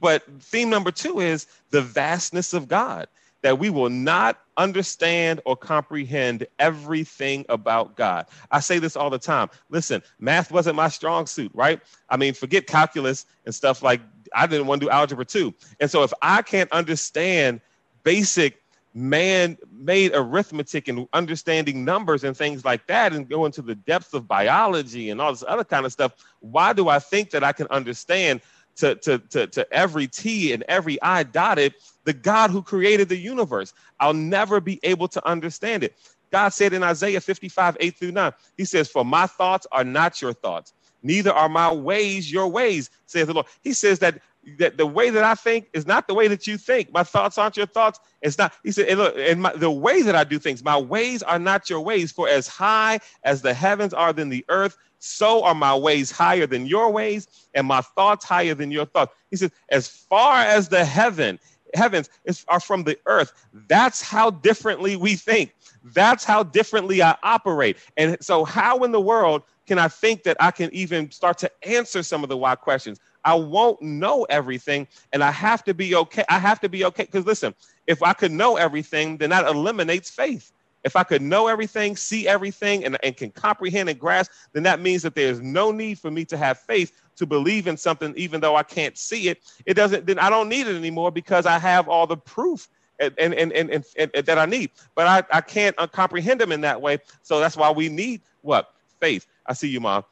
But 0.00 0.24
theme 0.40 0.70
number 0.70 0.90
two 0.90 1.20
is 1.20 1.46
the 1.70 1.82
vastness 1.82 2.54
of 2.54 2.66
God, 2.66 3.08
that 3.42 3.58
we 3.58 3.68
will 3.70 3.90
not 3.90 4.40
understand 4.56 5.40
or 5.44 5.54
comprehend 5.54 6.46
everything 6.58 7.44
about 7.50 7.94
God. 7.94 8.26
I 8.50 8.60
say 8.60 8.78
this 8.78 8.96
all 8.96 9.10
the 9.10 9.18
time. 9.18 9.50
Listen, 9.68 10.02
math 10.18 10.50
wasn't 10.50 10.76
my 10.76 10.88
strong 10.88 11.26
suit, 11.26 11.52
right? 11.54 11.80
I 12.08 12.16
mean, 12.16 12.32
forget 12.34 12.66
calculus 12.66 13.26
and 13.44 13.54
stuff 13.54 13.82
like 13.82 14.00
I 14.34 14.46
didn't 14.46 14.66
want 14.66 14.80
to 14.80 14.86
do 14.86 14.90
algebra 14.90 15.24
two. 15.24 15.54
And 15.80 15.90
so 15.90 16.02
if 16.02 16.12
I 16.22 16.42
can't 16.42 16.70
understand 16.72 17.60
basic 18.02 18.60
man 18.94 19.58
made 19.72 20.12
arithmetic 20.14 20.86
and 20.88 21.08
understanding 21.12 21.84
numbers 21.84 22.22
and 22.22 22.36
things 22.36 22.64
like 22.64 22.86
that 22.86 23.12
and 23.12 23.28
go 23.28 23.44
into 23.44 23.60
the 23.60 23.74
depths 23.74 24.14
of 24.14 24.28
biology 24.28 25.10
and 25.10 25.20
all 25.20 25.32
this 25.32 25.44
other 25.46 25.64
kind 25.64 25.84
of 25.84 25.92
stuff, 25.92 26.12
why 26.40 26.72
do 26.72 26.88
I 26.88 27.00
think 27.00 27.30
that 27.30 27.42
I 27.42 27.52
can 27.52 27.66
understand 27.68 28.40
to, 28.76 28.94
to, 28.96 29.18
to, 29.18 29.46
to 29.48 29.72
every 29.72 30.06
T 30.06 30.52
and 30.52 30.62
every 30.68 31.00
I 31.02 31.24
dotted 31.24 31.74
the 32.04 32.12
God 32.12 32.50
who 32.50 32.62
created 32.62 33.08
the 33.08 33.16
universe? 33.16 33.72
I'll 33.98 34.14
never 34.14 34.60
be 34.60 34.78
able 34.84 35.08
to 35.08 35.26
understand 35.26 35.82
it. 35.82 35.96
God 36.30 36.48
said 36.48 36.72
in 36.72 36.82
Isaiah 36.82 37.20
55, 37.20 37.76
8 37.78 37.96
through 37.96 38.12
9, 38.12 38.32
He 38.56 38.64
says, 38.64 38.88
For 38.88 39.04
my 39.04 39.26
thoughts 39.26 39.66
are 39.72 39.84
not 39.84 40.20
your 40.22 40.32
thoughts 40.32 40.72
neither 41.04 41.32
are 41.32 41.48
my 41.48 41.72
ways 41.72 42.32
your 42.32 42.48
ways, 42.48 42.90
says 43.06 43.28
the 43.28 43.34
Lord. 43.34 43.46
He 43.62 43.72
says 43.72 44.00
that 44.00 44.20
that 44.58 44.76
the 44.76 44.86
way 44.86 45.10
that 45.10 45.24
I 45.24 45.34
think 45.34 45.70
is 45.72 45.86
not 45.86 46.06
the 46.06 46.14
way 46.14 46.28
that 46.28 46.46
you 46.46 46.58
think. 46.58 46.92
My 46.92 47.02
thoughts 47.02 47.38
aren't 47.38 47.56
your 47.56 47.66
thoughts. 47.66 47.98
It's 48.22 48.36
not. 48.36 48.52
He 48.62 48.72
said, 48.72 48.88
and 48.88 48.98
look, 48.98 49.14
and 49.16 49.42
my, 49.42 49.54
the 49.54 49.70
way 49.70 50.02
that 50.02 50.14
I 50.14 50.24
do 50.24 50.38
things, 50.38 50.62
my 50.62 50.76
ways 50.76 51.22
are 51.22 51.38
not 51.38 51.70
your 51.70 51.80
ways. 51.80 52.12
For 52.12 52.28
as 52.28 52.46
high 52.46 53.00
as 53.22 53.42
the 53.42 53.54
heavens 53.54 53.94
are 53.94 54.12
than 54.12 54.28
the 54.28 54.44
earth, 54.48 54.76
so 54.98 55.42
are 55.44 55.54
my 55.54 55.74
ways 55.74 56.10
higher 56.10 56.46
than 56.46 56.66
your 56.66 56.90
ways, 56.90 57.28
and 57.54 57.66
my 57.66 57.80
thoughts 57.80 58.24
higher 58.24 58.54
than 58.54 58.70
your 58.70 58.86
thoughts. 58.86 59.14
He 59.30 59.36
says, 59.36 59.50
as 59.70 59.88
far 59.88 60.40
as 60.40 60.68
the 60.68 60.84
heaven 60.84 61.38
heavens 61.74 62.08
is, 62.24 62.44
are 62.48 62.60
from 62.60 62.84
the 62.84 62.98
earth. 63.06 63.32
That's 63.68 64.00
how 64.00 64.30
differently 64.30 64.96
we 64.96 65.16
think. 65.16 65.54
That's 65.82 66.24
how 66.24 66.42
differently 66.44 67.02
I 67.02 67.16
operate. 67.22 67.76
And 67.96 68.16
so, 68.20 68.44
how 68.44 68.84
in 68.84 68.92
the 68.92 69.00
world 69.00 69.42
can 69.66 69.78
I 69.78 69.88
think 69.88 70.22
that 70.24 70.36
I 70.40 70.50
can 70.50 70.72
even 70.74 71.10
start 71.10 71.38
to 71.38 71.50
answer 71.66 72.02
some 72.02 72.22
of 72.22 72.28
the 72.28 72.36
why 72.36 72.54
questions? 72.54 73.00
I 73.24 73.34
won't 73.34 73.80
know 73.80 74.24
everything, 74.24 74.86
and 75.12 75.24
I 75.24 75.30
have 75.30 75.64
to 75.64 75.74
be 75.74 75.94
okay. 75.94 76.24
I 76.28 76.38
have 76.38 76.60
to 76.60 76.68
be 76.68 76.84
okay 76.86 77.04
because 77.04 77.24
listen, 77.24 77.54
if 77.86 78.02
I 78.02 78.12
could 78.12 78.32
know 78.32 78.56
everything, 78.56 79.16
then 79.16 79.30
that 79.30 79.46
eliminates 79.46 80.10
faith. 80.10 80.52
If 80.84 80.96
I 80.96 81.02
could 81.02 81.22
know 81.22 81.48
everything, 81.48 81.96
see 81.96 82.28
everything, 82.28 82.84
and, 82.84 82.98
and 83.02 83.16
can 83.16 83.30
comprehend 83.30 83.88
and 83.88 83.98
grasp, 83.98 84.30
then 84.52 84.62
that 84.64 84.80
means 84.80 85.02
that 85.02 85.14
there's 85.14 85.40
no 85.40 85.72
need 85.72 85.98
for 85.98 86.10
me 86.10 86.26
to 86.26 86.36
have 86.36 86.58
faith 86.58 86.92
to 87.16 87.24
believe 87.24 87.66
in 87.66 87.78
something, 87.78 88.12
even 88.16 88.40
though 88.42 88.56
I 88.56 88.62
can't 88.62 88.98
see 88.98 89.28
it. 89.28 89.40
It 89.64 89.74
doesn't. 89.74 90.06
Then 90.06 90.18
I 90.18 90.28
don't 90.28 90.50
need 90.50 90.66
it 90.66 90.76
anymore 90.76 91.10
because 91.10 91.46
I 91.46 91.58
have 91.58 91.88
all 91.88 92.06
the 92.06 92.18
proof 92.18 92.68
and, 92.98 93.14
and, 93.18 93.34
and, 93.34 93.52
and, 93.52 93.84
and 93.96 94.10
that 94.12 94.38
I 94.38 94.44
need. 94.44 94.70
But 94.94 95.06
I, 95.06 95.38
I 95.38 95.40
can't 95.40 95.74
comprehend 95.92 96.40
them 96.40 96.52
in 96.52 96.60
that 96.60 96.80
way. 96.80 96.98
So 97.22 97.40
that's 97.40 97.56
why 97.56 97.70
we 97.70 97.88
need 97.88 98.20
what 98.42 98.74
faith. 99.00 99.26
I 99.46 99.52
see 99.52 99.68
you, 99.68 99.80
Mom. 99.80 100.04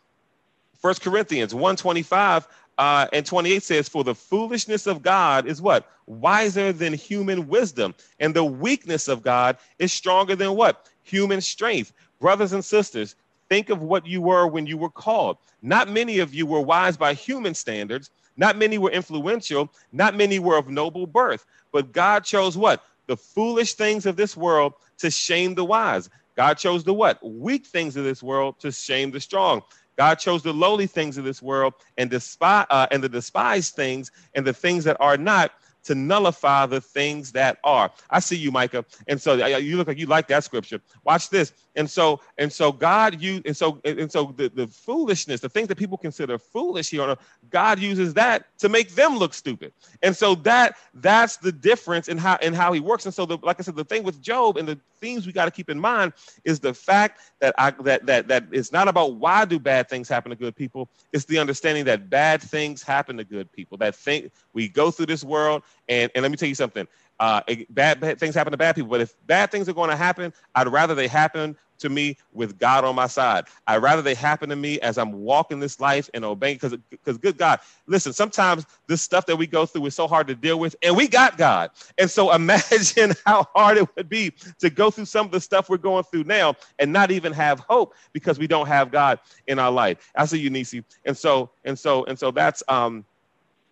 First 0.80 1.02
Corinthians 1.02 1.54
125 1.54 2.48
uh, 2.78 3.06
and 3.12 3.24
28 3.24 3.62
says, 3.62 3.88
For 3.88 4.04
the 4.04 4.14
foolishness 4.14 4.86
of 4.86 5.02
God 5.02 5.46
is 5.46 5.62
what? 5.62 5.88
Wiser 6.06 6.72
than 6.72 6.92
human 6.92 7.48
wisdom. 7.48 7.94
And 8.18 8.34
the 8.34 8.44
weakness 8.44 9.08
of 9.08 9.22
God 9.22 9.58
is 9.78 9.92
stronger 9.92 10.34
than 10.34 10.56
what? 10.56 10.88
Human 11.04 11.40
strength. 11.40 11.92
Brothers 12.20 12.52
and 12.52 12.64
sisters, 12.64 13.14
think 13.48 13.70
of 13.70 13.82
what 13.82 14.06
you 14.06 14.20
were 14.22 14.46
when 14.46 14.66
you 14.66 14.76
were 14.76 14.90
called. 14.90 15.38
Not 15.62 15.88
many 15.88 16.18
of 16.18 16.34
you 16.34 16.46
were 16.46 16.60
wise 16.60 16.96
by 16.96 17.14
human 17.14 17.54
standards. 17.54 18.10
Not 18.36 18.56
many 18.56 18.78
were 18.78 18.90
influential. 18.90 19.70
Not 19.92 20.16
many 20.16 20.38
were 20.38 20.56
of 20.56 20.68
noble 20.68 21.06
birth. 21.06 21.44
But 21.70 21.92
God 21.92 22.24
chose 22.24 22.56
what? 22.56 22.82
The 23.06 23.16
foolish 23.16 23.74
things 23.74 24.06
of 24.06 24.16
this 24.16 24.36
world 24.36 24.74
to 24.98 25.10
shame 25.10 25.54
the 25.54 25.64
wise. 25.64 26.08
God 26.36 26.54
chose 26.54 26.84
the 26.84 26.94
what? 26.94 27.18
Weak 27.22 27.66
things 27.66 27.96
of 27.96 28.04
this 28.04 28.22
world 28.22 28.58
to 28.60 28.72
shame 28.72 29.10
the 29.10 29.20
strong. 29.20 29.62
God 29.98 30.16
chose 30.16 30.42
the 30.42 30.52
lowly 30.52 30.86
things 30.86 31.18
of 31.18 31.24
this 31.24 31.42
world 31.42 31.74
and 31.98 32.08
despise 32.08 32.66
uh, 32.70 32.86
and 32.90 33.02
the 33.02 33.08
despised 33.08 33.74
things 33.74 34.10
and 34.34 34.46
the 34.46 34.52
things 34.54 34.84
that 34.84 34.96
are 35.00 35.18
not 35.18 35.52
to 35.84 35.94
nullify 35.94 36.66
the 36.66 36.80
things 36.80 37.32
that 37.32 37.58
are. 37.64 37.90
I 38.10 38.20
see 38.20 38.36
you, 38.36 38.50
Micah. 38.50 38.84
And 39.08 39.20
so 39.20 39.34
you 39.46 39.76
look 39.76 39.88
like 39.88 39.98
you 39.98 40.06
like 40.06 40.28
that 40.28 40.44
scripture. 40.44 40.80
Watch 41.04 41.30
this. 41.30 41.52
And 41.74 41.88
so 41.88 42.20
and 42.38 42.52
so 42.52 42.70
God 42.72 43.20
you 43.20 43.42
and 43.46 43.56
so 43.56 43.80
and 43.84 44.10
so 44.10 44.34
the, 44.36 44.48
the 44.48 44.66
foolishness, 44.66 45.40
the 45.40 45.48
things 45.48 45.68
that 45.68 45.78
people 45.78 45.96
consider 45.96 46.38
foolish 46.38 46.90
here, 46.90 47.16
God 47.50 47.78
uses 47.78 48.14
that 48.14 48.46
to 48.58 48.68
make 48.68 48.94
them 48.94 49.16
look 49.16 49.34
stupid. 49.34 49.72
And 50.02 50.16
so 50.16 50.34
that 50.36 50.76
that's 50.94 51.38
the 51.38 51.52
difference 51.52 52.08
in 52.08 52.18
how 52.18 52.36
in 52.42 52.52
how 52.52 52.72
he 52.72 52.80
works. 52.80 53.06
And 53.06 53.14
so 53.14 53.26
the, 53.26 53.38
like 53.42 53.58
I 53.58 53.62
said, 53.62 53.76
the 53.76 53.84
thing 53.84 54.02
with 54.02 54.20
Job 54.20 54.56
and 54.56 54.68
the 54.68 54.78
themes 55.00 55.26
we 55.26 55.32
got 55.32 55.46
to 55.46 55.50
keep 55.50 55.70
in 55.70 55.80
mind 55.80 56.12
is 56.44 56.60
the 56.60 56.74
fact 56.74 57.20
that 57.40 57.54
I 57.58 57.70
that 57.82 58.06
that 58.06 58.28
that 58.28 58.44
it's 58.52 58.72
not 58.72 58.88
about 58.88 59.14
why 59.16 59.44
do 59.44 59.58
bad 59.58 59.88
things 59.88 60.08
happen 60.08 60.30
to 60.30 60.36
good 60.36 60.54
people. 60.54 60.88
It's 61.12 61.24
the 61.24 61.38
understanding 61.38 61.84
that 61.86 62.10
bad 62.10 62.42
things 62.42 62.82
happen 62.82 63.16
to 63.16 63.24
good 63.24 63.50
people. 63.52 63.78
That 63.78 63.94
thing 63.94 64.30
we 64.52 64.68
go 64.68 64.90
through 64.90 65.06
this 65.06 65.24
world 65.24 65.62
and, 65.88 66.10
and 66.14 66.22
let 66.22 66.30
me 66.30 66.36
tell 66.36 66.48
you 66.48 66.54
something. 66.54 66.86
Uh, 67.20 67.40
bad, 67.70 68.00
bad 68.00 68.18
things 68.18 68.34
happen 68.34 68.50
to 68.50 68.56
bad 68.56 68.74
people, 68.74 68.90
but 68.90 69.00
if 69.00 69.14
bad 69.26 69.50
things 69.50 69.68
are 69.68 69.72
going 69.74 69.90
to 69.90 69.96
happen, 69.96 70.32
I'd 70.54 70.68
rather 70.68 70.94
they 70.94 71.06
happen 71.06 71.56
to 71.78 71.88
me 71.88 72.16
with 72.32 72.58
God 72.58 72.84
on 72.84 72.94
my 72.94 73.06
side. 73.06 73.44
I'd 73.66 73.82
rather 73.82 74.02
they 74.02 74.14
happen 74.14 74.48
to 74.48 74.56
me 74.56 74.80
as 74.80 74.98
I'm 74.98 75.12
walking 75.12 75.60
this 75.60 75.80
life 75.80 76.08
and 76.14 76.24
obeying. 76.24 76.56
Because, 76.56 76.76
because 76.90 77.18
good 77.18 77.36
God, 77.36 77.60
listen, 77.86 78.12
sometimes 78.12 78.66
this 78.86 79.02
stuff 79.02 79.26
that 79.26 79.36
we 79.36 79.46
go 79.46 79.66
through 79.66 79.86
is 79.86 79.94
so 79.94 80.08
hard 80.08 80.26
to 80.28 80.34
deal 80.34 80.58
with, 80.58 80.74
and 80.82 80.96
we 80.96 81.08
got 81.08 81.36
God. 81.36 81.70
And 81.98 82.10
so 82.10 82.32
imagine 82.34 83.12
how 83.26 83.46
hard 83.54 83.78
it 83.78 83.88
would 83.96 84.08
be 84.08 84.32
to 84.60 84.70
go 84.70 84.90
through 84.90 85.06
some 85.06 85.26
of 85.26 85.32
the 85.32 85.40
stuff 85.40 85.68
we're 85.68 85.76
going 85.76 86.04
through 86.04 86.24
now 86.24 86.54
and 86.78 86.92
not 86.92 87.10
even 87.10 87.32
have 87.32 87.60
hope 87.60 87.94
because 88.12 88.38
we 88.38 88.46
don't 88.46 88.68
have 88.68 88.90
God 88.90 89.18
in 89.46 89.58
our 89.58 89.70
life. 89.70 90.10
I 90.16 90.24
see 90.26 90.38
you, 90.38 90.50
Nisi. 90.50 90.84
And 91.04 91.16
so, 91.16 91.50
and 91.64 91.78
so, 91.78 92.04
and 92.04 92.18
so 92.18 92.30
that's 92.30 92.62
um 92.68 93.04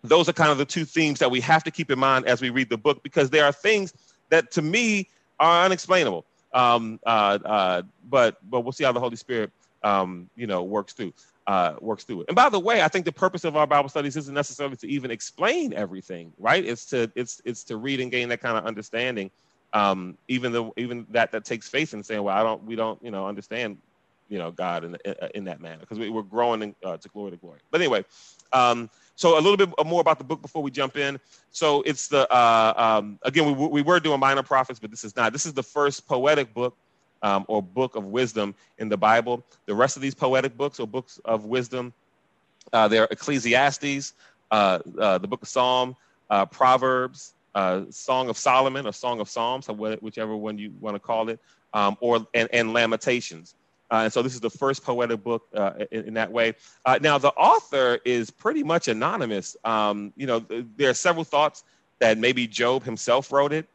those 0.03 0.27
are 0.27 0.33
kind 0.33 0.51
of 0.51 0.57
the 0.57 0.65
two 0.65 0.85
themes 0.85 1.19
that 1.19 1.29
we 1.29 1.39
have 1.41 1.63
to 1.63 1.71
keep 1.71 1.91
in 1.91 1.99
mind 1.99 2.25
as 2.25 2.41
we 2.41 2.49
read 2.49 2.69
the 2.69 2.77
book 2.77 3.03
because 3.03 3.29
there 3.29 3.45
are 3.45 3.51
things 3.51 3.93
that 4.29 4.51
to 4.51 4.61
me 4.61 5.07
are 5.39 5.65
unexplainable. 5.65 6.25
Um, 6.53 6.99
uh, 7.05 7.39
uh, 7.45 7.81
but 8.09 8.37
but 8.49 8.61
we'll 8.61 8.71
see 8.71 8.83
how 8.83 8.91
the 8.91 8.99
Holy 8.99 9.15
Spirit 9.15 9.51
um, 9.83 10.29
you 10.35 10.47
know 10.47 10.63
works 10.63 10.93
through 10.93 11.13
uh, 11.47 11.75
works 11.79 12.03
through 12.03 12.21
it. 12.21 12.27
And 12.29 12.35
by 12.35 12.49
the 12.49 12.59
way, 12.59 12.81
I 12.81 12.87
think 12.87 13.05
the 13.05 13.11
purpose 13.11 13.43
of 13.43 13.55
our 13.55 13.67
Bible 13.67 13.89
studies 13.89 14.15
isn't 14.17 14.33
necessarily 14.33 14.75
to 14.77 14.87
even 14.87 15.11
explain 15.11 15.73
everything, 15.73 16.33
right? 16.37 16.63
It's 16.63 16.85
to 16.87 17.11
it's 17.15 17.41
it's 17.45 17.63
to 17.65 17.77
read 17.77 17.99
and 17.99 18.11
gain 18.11 18.29
that 18.29 18.41
kind 18.41 18.57
of 18.57 18.65
understanding. 18.65 19.31
Um, 19.73 20.17
even 20.27 20.51
though 20.51 20.73
even 20.77 21.05
that 21.11 21.31
that 21.31 21.45
takes 21.45 21.69
faith 21.69 21.93
in 21.93 22.03
saying, 22.03 22.23
well, 22.23 22.35
I 22.35 22.43
don't 22.43 22.63
we 22.63 22.75
don't 22.75 23.01
you 23.03 23.11
know 23.11 23.27
understand 23.27 23.77
you 24.29 24.37
know 24.37 24.51
God 24.51 24.83
in 24.83 24.97
in 25.33 25.45
that 25.45 25.61
manner 25.61 25.79
because 25.79 25.99
we, 25.99 26.09
are 26.09 26.23
growing 26.23 26.61
in, 26.61 26.75
uh, 26.83 26.97
to 26.97 27.09
glory 27.09 27.31
to 27.31 27.37
glory. 27.37 27.59
But 27.71 27.81
anyway, 27.81 28.05
um, 28.53 28.89
so 29.21 29.37
a 29.37 29.41
little 29.41 29.55
bit 29.55 29.69
more 29.85 30.01
about 30.01 30.17
the 30.17 30.23
book 30.23 30.41
before 30.41 30.63
we 30.63 30.71
jump 30.71 30.97
in. 30.97 31.19
So 31.51 31.83
it's 31.83 32.07
the 32.07 32.27
uh, 32.33 32.73
um, 32.75 33.19
again 33.21 33.45
we, 33.45 33.67
we 33.67 33.81
were 33.83 33.99
doing 33.99 34.19
minor 34.19 34.41
prophets, 34.41 34.79
but 34.79 34.89
this 34.89 35.03
is 35.03 35.15
not. 35.15 35.31
This 35.31 35.45
is 35.45 35.53
the 35.53 35.61
first 35.61 36.07
poetic 36.07 36.55
book 36.55 36.75
um, 37.21 37.45
or 37.47 37.61
book 37.61 37.95
of 37.95 38.05
wisdom 38.05 38.55
in 38.79 38.89
the 38.89 38.97
Bible. 38.97 39.43
The 39.67 39.75
rest 39.75 39.95
of 39.95 40.01
these 40.01 40.15
poetic 40.15 40.57
books 40.57 40.79
or 40.79 40.87
books 40.87 41.19
of 41.23 41.45
wisdom, 41.45 41.93
uh, 42.73 42.87
they're 42.87 43.07
Ecclesiastes, 43.11 44.13
uh, 44.49 44.79
uh, 44.99 45.19
the 45.19 45.27
book 45.27 45.43
of 45.43 45.47
Psalm, 45.47 45.95
uh, 46.31 46.47
Proverbs, 46.47 47.33
uh, 47.53 47.83
Song 47.91 48.27
of 48.27 48.39
Solomon, 48.39 48.87
or 48.87 48.91
Song 48.91 49.19
of 49.19 49.29
Psalms, 49.29 49.67
whichever 49.67 50.35
one 50.35 50.57
you 50.57 50.73
want 50.79 50.95
to 50.95 50.99
call 50.99 51.29
it, 51.29 51.39
um, 51.75 51.95
or 51.99 52.25
and, 52.33 52.49
and 52.51 52.73
Lamentations. 52.73 53.53
Uh, 53.91 54.03
and 54.05 54.13
so 54.13 54.21
this 54.21 54.33
is 54.33 54.39
the 54.39 54.49
first 54.49 54.83
poetic 54.83 55.21
book 55.21 55.47
uh, 55.53 55.73
in, 55.91 56.05
in, 56.05 56.13
that 56.13 56.31
way. 56.31 56.53
Uh, 56.85 56.97
now, 57.01 57.17
the 57.17 57.31
author 57.31 57.99
is 58.05 58.31
pretty 58.31 58.63
much 58.63 58.87
anonymous. 58.87 59.57
Um, 59.65 60.13
you 60.15 60.25
know, 60.25 60.39
there 60.77 60.89
are 60.89 60.93
several 60.93 61.25
thoughts 61.25 61.65
that 61.99 62.17
maybe 62.17 62.47
Job 62.47 62.83
himself 62.83 63.31
wrote 63.33 63.51
it. 63.51 63.67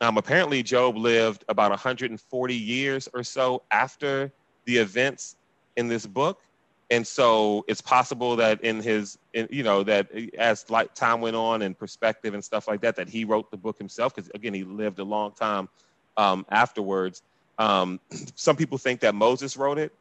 Um, 0.00 0.18
apparently, 0.18 0.64
Job 0.64 0.96
lived 0.96 1.44
about 1.48 1.70
140 1.70 2.54
years 2.54 3.08
or 3.14 3.22
so 3.22 3.62
after 3.70 4.32
the 4.64 4.76
events 4.76 5.36
in 5.76 5.86
this 5.86 6.04
book. 6.04 6.42
And 6.90 7.06
so 7.06 7.64
it's 7.68 7.80
possible 7.80 8.34
that 8.36 8.60
in 8.62 8.80
his, 8.80 9.18
in, 9.34 9.46
you 9.50 9.62
know, 9.62 9.84
that 9.84 10.10
as 10.36 10.68
like 10.68 10.94
time 10.94 11.20
went 11.20 11.36
on 11.36 11.62
and 11.62 11.78
perspective 11.78 12.34
and 12.34 12.44
stuff 12.44 12.66
like 12.66 12.80
that, 12.80 12.96
that 12.96 13.08
he 13.08 13.24
wrote 13.24 13.50
the 13.52 13.56
book 13.56 13.78
himself 13.78 14.14
because 14.14 14.28
again, 14.34 14.52
he 14.52 14.64
lived 14.64 14.98
a 14.98 15.04
long 15.04 15.32
time 15.32 15.68
um, 16.16 16.44
afterwards. 16.50 17.22
Um, 17.60 18.00
some 18.34 18.56
people 18.56 18.78
think 18.78 19.00
that 19.00 19.14
Moses 19.14 19.56
wrote 19.56 19.78
it. 19.78 19.92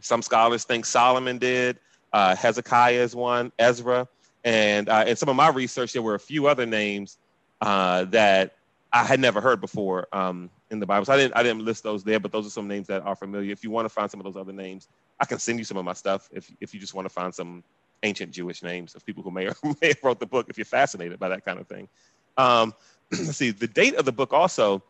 Some 0.00 0.22
scholars 0.22 0.64
think 0.64 0.84
Solomon 0.84 1.38
did. 1.38 1.78
Uh, 2.12 2.36
Hezekiah 2.36 3.02
is 3.02 3.16
one, 3.16 3.50
Ezra. 3.58 4.06
And 4.44 4.88
uh, 4.88 5.04
in 5.08 5.16
some 5.16 5.28
of 5.28 5.34
my 5.34 5.48
research, 5.48 5.92
there 5.92 6.02
were 6.02 6.14
a 6.14 6.20
few 6.20 6.46
other 6.46 6.66
names 6.66 7.18
uh, 7.60 8.04
that 8.04 8.54
I 8.92 9.02
had 9.02 9.18
never 9.18 9.40
heard 9.40 9.60
before 9.60 10.06
um, 10.12 10.50
in 10.70 10.78
the 10.78 10.86
Bible. 10.86 11.04
So 11.04 11.14
I 11.14 11.16
didn't, 11.16 11.36
I 11.36 11.42
didn't 11.42 11.64
list 11.64 11.82
those 11.82 12.04
there, 12.04 12.20
but 12.20 12.30
those 12.30 12.46
are 12.46 12.50
some 12.50 12.68
names 12.68 12.86
that 12.86 13.02
are 13.02 13.16
familiar. 13.16 13.50
If 13.50 13.64
you 13.64 13.70
want 13.70 13.86
to 13.86 13.88
find 13.88 14.10
some 14.10 14.20
of 14.20 14.24
those 14.24 14.36
other 14.36 14.52
names, 14.52 14.88
I 15.18 15.24
can 15.24 15.38
send 15.38 15.58
you 15.58 15.64
some 15.64 15.78
of 15.78 15.84
my 15.84 15.94
stuff 15.94 16.28
if, 16.32 16.50
if 16.60 16.72
you 16.72 16.78
just 16.78 16.94
want 16.94 17.06
to 17.06 17.12
find 17.12 17.34
some 17.34 17.64
ancient 18.02 18.32
Jewish 18.32 18.62
names 18.62 18.94
of 18.94 19.04
people 19.04 19.22
who 19.22 19.30
may, 19.30 19.48
or 19.48 19.54
may 19.82 19.88
have 19.88 19.98
wrote 20.02 20.20
the 20.20 20.26
book 20.26 20.46
if 20.48 20.58
you're 20.58 20.64
fascinated 20.64 21.18
by 21.18 21.28
that 21.30 21.44
kind 21.44 21.58
of 21.58 21.66
thing. 21.66 21.88
Um, 22.36 22.74
let's 23.10 23.36
see, 23.36 23.50
the 23.50 23.66
date 23.66 23.94
of 23.96 24.04
the 24.04 24.12
book 24.12 24.32
also 24.32 24.82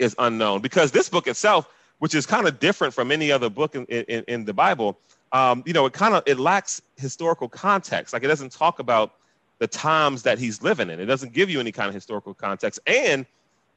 is 0.00 0.16
unknown 0.18 0.60
because 0.60 0.90
this 0.90 1.08
book 1.08 1.28
itself, 1.28 1.68
which 1.98 2.14
is 2.14 2.26
kind 2.26 2.48
of 2.48 2.58
different 2.58 2.92
from 2.92 3.12
any 3.12 3.30
other 3.30 3.48
book 3.48 3.76
in, 3.76 3.84
in, 3.86 4.24
in 4.26 4.44
the 4.44 4.54
Bible, 4.54 4.98
um, 5.32 5.62
you 5.66 5.72
know, 5.72 5.86
it 5.86 5.92
kind 5.92 6.14
of 6.14 6.22
it 6.26 6.40
lacks 6.40 6.82
historical 6.96 7.48
context. 7.48 8.12
Like 8.12 8.24
it 8.24 8.28
doesn't 8.28 8.50
talk 8.50 8.80
about 8.80 9.14
the 9.58 9.68
times 9.68 10.22
that 10.24 10.38
he's 10.38 10.62
living 10.62 10.90
in. 10.90 10.98
It 10.98 11.06
doesn't 11.06 11.32
give 11.32 11.50
you 11.50 11.60
any 11.60 11.70
kind 11.70 11.88
of 11.88 11.94
historical 11.94 12.34
context. 12.34 12.80
And 12.86 13.26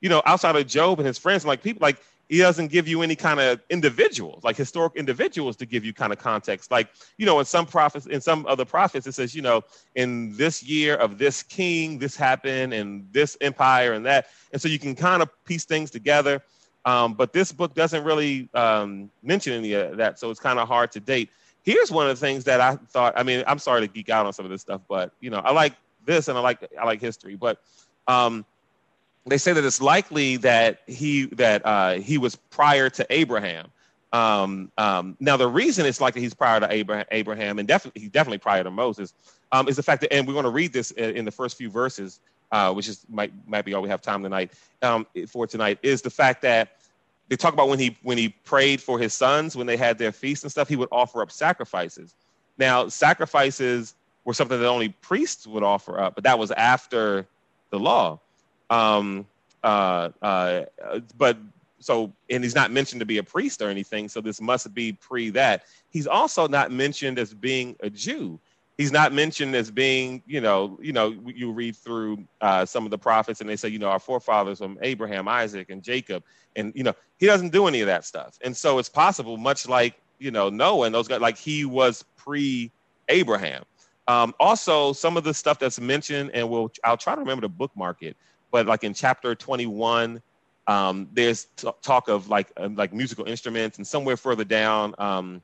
you 0.02 0.10
know, 0.10 0.22
outside 0.26 0.56
of 0.56 0.66
Job 0.68 1.00
and 1.00 1.08
his 1.08 1.18
friends, 1.18 1.46
like 1.46 1.62
people 1.62 1.80
like 1.82 1.98
he 2.30 2.38
doesn't 2.38 2.72
give 2.72 2.88
you 2.88 3.02
any 3.02 3.16
kind 3.16 3.40
of 3.40 3.62
individuals, 3.70 4.44
like 4.44 4.56
historic 4.56 4.96
individuals 4.96 5.56
to 5.58 5.66
give 5.66 5.84
you 5.86 5.94
kind 5.94 6.12
of 6.12 6.20
context. 6.20 6.72
Like, 6.72 6.90
you 7.18 7.26
know, 7.26 7.40
in 7.40 7.46
some 7.46 7.66
prophets, 7.66 8.06
in 8.06 8.22
some 8.22 8.46
other 8.48 8.66
prophets, 8.66 9.06
it 9.06 9.14
says, 9.14 9.36
you 9.36 9.42
know, 9.42 9.62
in 9.96 10.36
this 10.36 10.64
year 10.64 10.96
of 10.96 11.18
this 11.18 11.44
king, 11.44 12.00
this 12.00 12.16
happened, 12.16 12.74
and 12.74 13.08
this 13.12 13.38
empire 13.42 13.94
and 13.94 14.06
that. 14.06 14.28
And 14.52 14.62
so 14.62 14.68
you 14.68 14.80
can 14.80 14.96
kind 14.96 15.22
of 15.22 15.30
piece 15.46 15.66
things 15.66 15.92
together. 15.92 16.42
Um, 16.86 17.14
but 17.14 17.34
this 17.34 17.52
book 17.52 17.74
doesn't 17.76 18.04
really 18.04 18.50
um, 18.54 19.10
mention 19.22 19.54
any 19.54 19.74
of 19.74 19.98
that. 19.98 20.20
So 20.20 20.32
it's 20.32 20.40
kind 20.40 20.60
of 20.60 20.68
hard 20.68 20.92
to 20.94 21.00
date. 21.00 21.30
Here's 21.64 21.92
one 21.92 22.10
of 22.10 22.20
the 22.20 22.26
things 22.26 22.44
that 22.46 22.60
I 22.60 22.76
thought, 22.76 23.14
I 23.16 23.24
mean, 23.24 23.44
I'm 23.48 23.60
sorry 23.60 23.82
to 23.82 23.88
geek 23.88 24.10
out 24.10 24.26
on 24.26 24.34
some 24.34 24.44
of 24.44 24.52
this 24.52 24.62
stuff, 24.62 24.82
but, 24.90 25.14
you 25.22 25.30
know, 25.30 25.40
I 25.40 25.52
like 25.52 25.74
this 26.06 26.28
and 26.28 26.38
I 26.38 26.42
like, 26.42 26.68
I 26.80 26.84
like 26.86 27.00
history, 27.00 27.36
but, 27.36 27.62
um, 28.08 28.46
they 29.26 29.38
say 29.38 29.54
that 29.54 29.64
it's 29.64 29.82
likely 29.82 30.38
that 30.38 30.82
he 30.88 31.26
that 31.28 31.66
uh, 31.66 31.94
he 31.94 32.18
was 32.18 32.36
prior 32.36 32.90
to 32.92 33.06
Abraham. 33.10 33.68
Um, 34.12 34.72
um, 34.78 35.18
now, 35.20 35.38
the 35.38 35.48
reason 35.48 35.86
it's 35.86 36.00
likely 36.00 36.22
he's 36.22 36.34
prior 36.34 36.60
to 36.60 37.06
Abraham, 37.12 37.58
and 37.58 37.68
definitely 37.68 38.02
he's 38.02 38.12
definitely 38.12 38.38
prior 38.38 38.64
to 38.64 38.70
Moses, 38.70 39.14
um, 39.52 39.68
is 39.68 39.76
the 39.76 39.84
fact 39.84 40.02
that, 40.02 40.14
and 40.14 40.28
we're 40.28 40.34
going 40.34 40.44
to 40.44 40.52
read 40.52 40.72
this 40.72 40.92
in, 40.92 41.18
in, 41.18 41.26
the 41.26 41.32
first 41.32 41.58
few 41.58 41.70
verses, 41.70 42.20
uh, 42.52 42.72
which 42.74 42.88
is 42.88 43.06
might 43.10 43.32
might 43.48 43.66
be 43.66 43.74
all 43.74 43.82
we 43.82 43.90
have 43.90 44.02
time 44.02 44.22
tonight 44.22 44.52
um, 44.82 45.08
for 45.28 45.48
tonight, 45.48 45.80
is 45.82 46.02
the 46.02 46.10
fact 46.10 46.42
that 46.44 46.78
they 47.30 47.38
talk 47.38 47.54
about 47.54 47.70
when 47.70 47.80
he 47.80 47.98
when 48.04 48.18
he 48.18 48.30
prayed 48.30 48.82
for 48.82 49.00
his 49.00 49.14
sons 49.14 49.56
when 49.56 49.66
they 49.66 49.78
had 49.78 49.98
their 49.98 50.12
feasts 50.12 50.44
and 50.44 50.52
stuff, 50.52 50.68
he 50.68 50.76
would 50.76 50.90
offer 50.92 51.22
up 51.22 51.32
sacrifices. 51.32 52.14
Now, 52.58 52.90
sacrifices 52.90 53.96
were 54.26 54.34
something 54.34 54.60
that 54.60 54.68
only 54.68 54.90
priests 54.90 55.48
would 55.48 55.64
offer 55.64 56.00
up, 56.00 56.16
but 56.16 56.24
that 56.26 56.38
was 56.38 56.52
after 56.52 57.26
the 57.72 57.80
law. 57.80 58.20
Um, 58.74 59.28
uh, 59.64 60.10
uh, 60.22 60.66
but 61.18 61.38
so, 61.80 62.12
and 62.30 62.44
he's 62.44 62.56
not 62.56 62.72
mentioned 62.72 63.02
to 63.02 63.06
be 63.06 63.18
a 63.18 63.24
priest 63.24 63.62
or 63.62 63.70
anything. 63.70 64.10
So 64.10 64.20
this 64.22 64.42
must 64.42 64.74
be 64.74 64.94
pre 64.94 65.30
that. 65.32 65.64
He's 65.90 66.08
also 66.08 66.48
not 66.48 66.72
mentioned 66.72 67.20
as 67.20 67.34
being 67.34 67.76
a 67.82 67.90
Jew. 67.90 68.40
He's 68.78 68.92
not 68.92 69.14
mentioned 69.14 69.56
as 69.56 69.70
being, 69.70 70.24
you 70.26 70.42
know, 70.42 70.80
you 70.82 70.94
know, 70.94 71.16
you 71.28 71.52
read 71.52 71.76
through 71.76 72.26
uh, 72.42 72.66
some 72.66 72.86
of 72.86 72.92
the 72.92 72.98
prophets 72.98 73.40
and 73.40 73.48
they 73.48 73.56
say, 73.56 73.70
you 73.70 73.78
know, 73.78 73.90
our 73.90 74.00
forefathers 74.00 74.58
from 74.58 74.80
Abraham, 74.82 75.28
Isaac, 75.28 75.70
and 75.70 75.84
Jacob, 75.84 76.24
and 76.56 76.74
you 76.76 76.84
know, 76.84 76.94
he 77.18 77.28
doesn't 77.28 77.52
do 77.52 77.68
any 77.68 77.82
of 77.82 77.88
that 77.88 78.04
stuff. 78.04 78.40
And 78.42 78.58
so 78.58 78.80
it's 78.80 78.90
possible, 78.90 79.38
much 79.38 79.68
like 79.70 79.94
you 80.18 80.32
know 80.32 80.50
Noah 80.50 80.88
and 80.88 80.96
those 80.96 81.08
guys, 81.08 81.22
like 81.22 81.38
he 81.38 81.66
was 81.66 82.04
pre 82.18 82.72
Abraham. 83.10 83.64
Um, 84.08 84.34
also, 84.40 84.92
some 84.92 85.16
of 85.16 85.24
the 85.24 85.34
stuff 85.34 85.60
that's 85.60 85.80
mentioned, 85.80 86.32
and 86.34 86.50
we'll 86.50 86.72
I'll 86.84 86.98
try 86.98 87.14
to 87.14 87.22
remember 87.22 87.42
to 87.42 87.50
bookmark 87.50 88.02
it 88.02 88.18
but 88.54 88.68
like 88.68 88.86
in 88.86 88.94
chapter 88.94 89.36
21 89.36 90.22
um, 90.68 91.10
there's 91.12 91.48
t- 91.58 91.68
talk 91.82 92.08
of 92.08 92.30
like 92.30 92.50
uh, 92.56 92.70
like 92.74 92.94
musical 92.94 93.26
instruments 93.26 93.78
and 93.78 93.86
somewhere 93.86 94.16
further 94.16 94.46
down 94.46 94.96
um, 94.98 95.42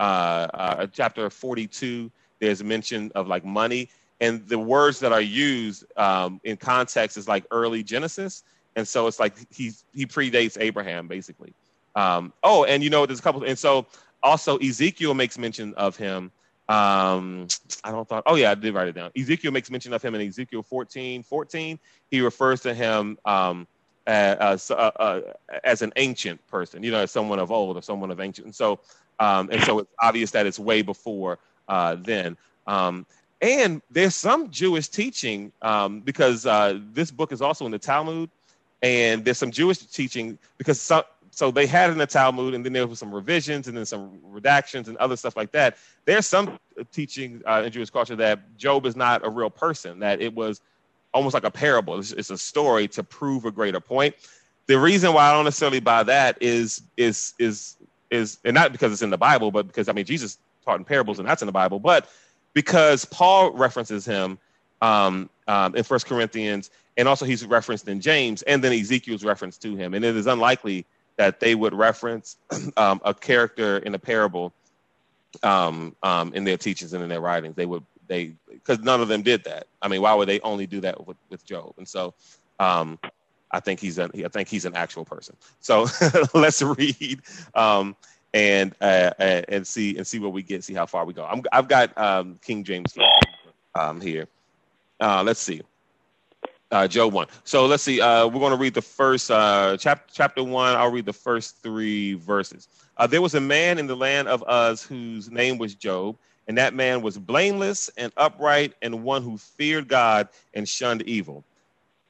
uh, 0.00 0.46
uh, 0.54 0.86
chapter 0.86 1.28
42 1.28 2.10
there's 2.38 2.62
mention 2.62 3.10
of 3.14 3.26
like 3.28 3.44
money. 3.44 3.90
And 4.20 4.46
the 4.48 4.58
words 4.58 5.00
that 5.00 5.12
are 5.12 5.20
used 5.20 5.84
um, 5.98 6.40
in 6.44 6.56
context 6.56 7.16
is 7.18 7.28
like 7.28 7.44
early 7.50 7.82
genesis. 7.82 8.44
And 8.76 8.86
so 8.86 9.06
it's 9.06 9.20
like 9.20 9.34
he's 9.50 9.84
he 9.92 10.06
predates 10.06 10.58
abraham 10.58 11.08
basically. 11.08 11.52
Um, 11.94 12.32
oh 12.42 12.64
and 12.64 12.82
you 12.82 12.90
know 12.90 13.04
there's 13.06 13.18
a 13.18 13.22
couple 13.22 13.44
and 13.44 13.58
so 13.58 13.86
also 14.22 14.56
ezekiel 14.58 15.14
makes 15.14 15.36
mention 15.36 15.74
of 15.74 15.96
him 15.96 16.30
um, 16.68 17.46
I 17.84 17.92
don't 17.92 18.08
thought, 18.08 18.24
oh 18.26 18.34
yeah, 18.34 18.50
I 18.50 18.54
did 18.54 18.74
write 18.74 18.88
it 18.88 18.94
down. 18.94 19.10
Ezekiel 19.16 19.52
makes 19.52 19.70
mention 19.70 19.92
of 19.92 20.02
him 20.02 20.14
in 20.14 20.26
Ezekiel 20.26 20.62
14, 20.62 21.22
14. 21.22 21.78
He 22.10 22.20
refers 22.20 22.60
to 22.62 22.74
him 22.74 23.18
um, 23.24 23.66
as, 24.06 24.70
uh, 24.70 24.74
uh, 24.74 25.20
as 25.62 25.82
an 25.82 25.92
ancient 25.96 26.44
person, 26.48 26.82
you 26.82 26.90
know, 26.90 27.00
as 27.00 27.10
someone 27.10 27.38
of 27.38 27.52
old 27.52 27.76
or 27.76 27.82
someone 27.82 28.10
of 28.10 28.20
ancient. 28.20 28.46
And 28.46 28.54
so, 28.54 28.80
um, 29.20 29.48
and 29.50 29.62
so 29.62 29.78
it's 29.80 29.92
obvious 30.02 30.32
that 30.32 30.46
it's 30.46 30.58
way 30.58 30.82
before 30.82 31.38
uh, 31.68 31.96
then. 31.98 32.36
Um, 32.66 33.06
and 33.40 33.82
there's 33.90 34.16
some 34.16 34.50
Jewish 34.50 34.88
teaching 34.88 35.52
um, 35.62 36.00
because 36.00 36.46
uh, 36.46 36.80
this 36.92 37.10
book 37.10 37.32
is 37.32 37.42
also 37.42 37.66
in 37.66 37.72
the 37.72 37.78
Talmud, 37.78 38.30
and 38.82 39.24
there's 39.24 39.38
some 39.38 39.50
Jewish 39.50 39.78
teaching 39.78 40.38
because 40.58 40.80
some, 40.80 41.04
so 41.36 41.50
they 41.50 41.66
had 41.66 41.90
in 41.90 41.98
the 41.98 42.06
Talmud, 42.06 42.54
and 42.54 42.64
then 42.64 42.72
there 42.72 42.86
was 42.86 42.98
some 42.98 43.14
revisions, 43.14 43.68
and 43.68 43.76
then 43.76 43.84
some 43.84 44.18
redactions 44.32 44.88
and 44.88 44.96
other 44.96 45.16
stuff 45.16 45.36
like 45.36 45.52
that. 45.52 45.76
There's 46.06 46.26
some 46.26 46.58
teaching 46.92 47.42
uh, 47.46 47.62
in 47.66 47.70
Jewish 47.70 47.90
culture 47.90 48.16
that 48.16 48.56
Job 48.56 48.86
is 48.86 48.96
not 48.96 49.22
a 49.22 49.28
real 49.28 49.50
person; 49.50 49.98
that 49.98 50.22
it 50.22 50.34
was 50.34 50.62
almost 51.12 51.34
like 51.34 51.44
a 51.44 51.50
parable. 51.50 51.98
It's, 51.98 52.12
it's 52.12 52.30
a 52.30 52.38
story 52.38 52.88
to 52.88 53.04
prove 53.04 53.44
a 53.44 53.50
greater 53.50 53.80
point. 53.80 54.14
the 54.66 54.78
reason 54.78 55.12
why 55.12 55.28
I 55.28 55.32
don't 55.34 55.44
necessarily 55.44 55.78
buy 55.78 56.04
that 56.04 56.38
is 56.40 56.80
is 56.96 57.34
is 57.38 57.76
is 58.10 58.38
and 58.46 58.54
not 58.54 58.72
because 58.72 58.90
it's 58.90 59.02
in 59.02 59.10
the 59.10 59.18
Bible, 59.18 59.50
but 59.50 59.66
because 59.66 59.90
I 59.90 59.92
mean 59.92 60.06
Jesus 60.06 60.38
taught 60.64 60.78
in 60.78 60.86
parables 60.86 61.18
and 61.18 61.28
that's 61.28 61.42
in 61.42 61.46
the 61.46 61.52
Bible, 61.52 61.78
but 61.78 62.08
because 62.54 63.04
Paul 63.04 63.52
references 63.52 64.06
him 64.06 64.38
um, 64.80 65.28
um, 65.48 65.76
in 65.76 65.84
First 65.84 66.06
Corinthians, 66.06 66.70
and 66.96 67.06
also 67.06 67.26
he's 67.26 67.44
referenced 67.44 67.88
in 67.88 68.00
James, 68.00 68.40
and 68.44 68.64
then 68.64 68.72
Ezekiel's 68.72 69.22
reference 69.22 69.58
to 69.58 69.76
him, 69.76 69.92
and 69.92 70.02
it 70.02 70.16
is 70.16 70.26
unlikely 70.26 70.86
that 71.16 71.40
they 71.40 71.54
would 71.54 71.74
reference 71.74 72.36
um, 72.76 73.00
a 73.04 73.14
character 73.14 73.78
in 73.78 73.94
a 73.94 73.98
parable 73.98 74.52
um, 75.42 75.94
um, 76.02 76.32
in 76.34 76.44
their 76.44 76.56
teachings 76.56 76.92
and 76.92 77.02
in 77.02 77.08
their 77.08 77.20
writings. 77.20 77.56
They 77.56 77.66
would 77.66 77.84
they 78.06 78.32
because 78.50 78.80
none 78.80 79.00
of 79.00 79.08
them 79.08 79.22
did 79.22 79.44
that. 79.44 79.66
I 79.82 79.88
mean, 79.88 80.02
why 80.02 80.14
would 80.14 80.28
they 80.28 80.40
only 80.40 80.66
do 80.66 80.80
that 80.80 81.06
with, 81.06 81.16
with 81.30 81.44
Job? 81.44 81.74
And 81.78 81.88
so 81.88 82.14
um, 82.58 82.98
I 83.50 83.60
think 83.60 83.80
he's 83.80 83.98
an 83.98 84.10
I 84.14 84.28
think 84.28 84.48
he's 84.48 84.64
an 84.64 84.74
actual 84.74 85.04
person. 85.04 85.36
So 85.60 85.86
let's 86.34 86.62
read 86.62 87.20
um, 87.54 87.96
and 88.34 88.74
uh, 88.80 89.12
and 89.18 89.66
see 89.66 89.96
and 89.96 90.06
see 90.06 90.18
what 90.18 90.32
we 90.32 90.42
get. 90.42 90.64
See 90.64 90.74
how 90.74 90.86
far 90.86 91.04
we 91.04 91.12
go. 91.12 91.24
i 91.24 91.56
have 91.56 91.68
got 91.68 91.96
um, 91.98 92.38
King 92.44 92.64
James 92.64 92.94
um, 93.74 94.00
here. 94.00 94.28
Uh, 95.00 95.22
let's 95.22 95.40
see. 95.40 95.62
Uh, 96.72 96.88
Job 96.88 97.12
one. 97.12 97.28
So 97.44 97.66
let's 97.66 97.84
see. 97.84 98.00
Uh, 98.00 98.26
we're 98.26 98.40
going 98.40 98.50
to 98.50 98.58
read 98.58 98.74
the 98.74 98.82
first 98.82 99.30
uh, 99.30 99.76
chapter. 99.78 100.12
Chapter 100.12 100.42
one. 100.42 100.74
I'll 100.74 100.90
read 100.90 101.06
the 101.06 101.12
first 101.12 101.62
three 101.62 102.14
verses. 102.14 102.66
Uh, 102.96 103.06
there 103.06 103.22
was 103.22 103.34
a 103.36 103.40
man 103.40 103.78
in 103.78 103.86
the 103.86 103.94
land 103.94 104.26
of 104.26 104.42
Uz 104.50 104.82
whose 104.82 105.30
name 105.30 105.58
was 105.58 105.76
Job, 105.76 106.16
and 106.48 106.58
that 106.58 106.74
man 106.74 107.02
was 107.02 107.18
blameless 107.18 107.88
and 107.96 108.12
upright, 108.16 108.74
and 108.82 109.04
one 109.04 109.22
who 109.22 109.38
feared 109.38 109.86
God 109.86 110.28
and 110.54 110.68
shunned 110.68 111.02
evil. 111.02 111.44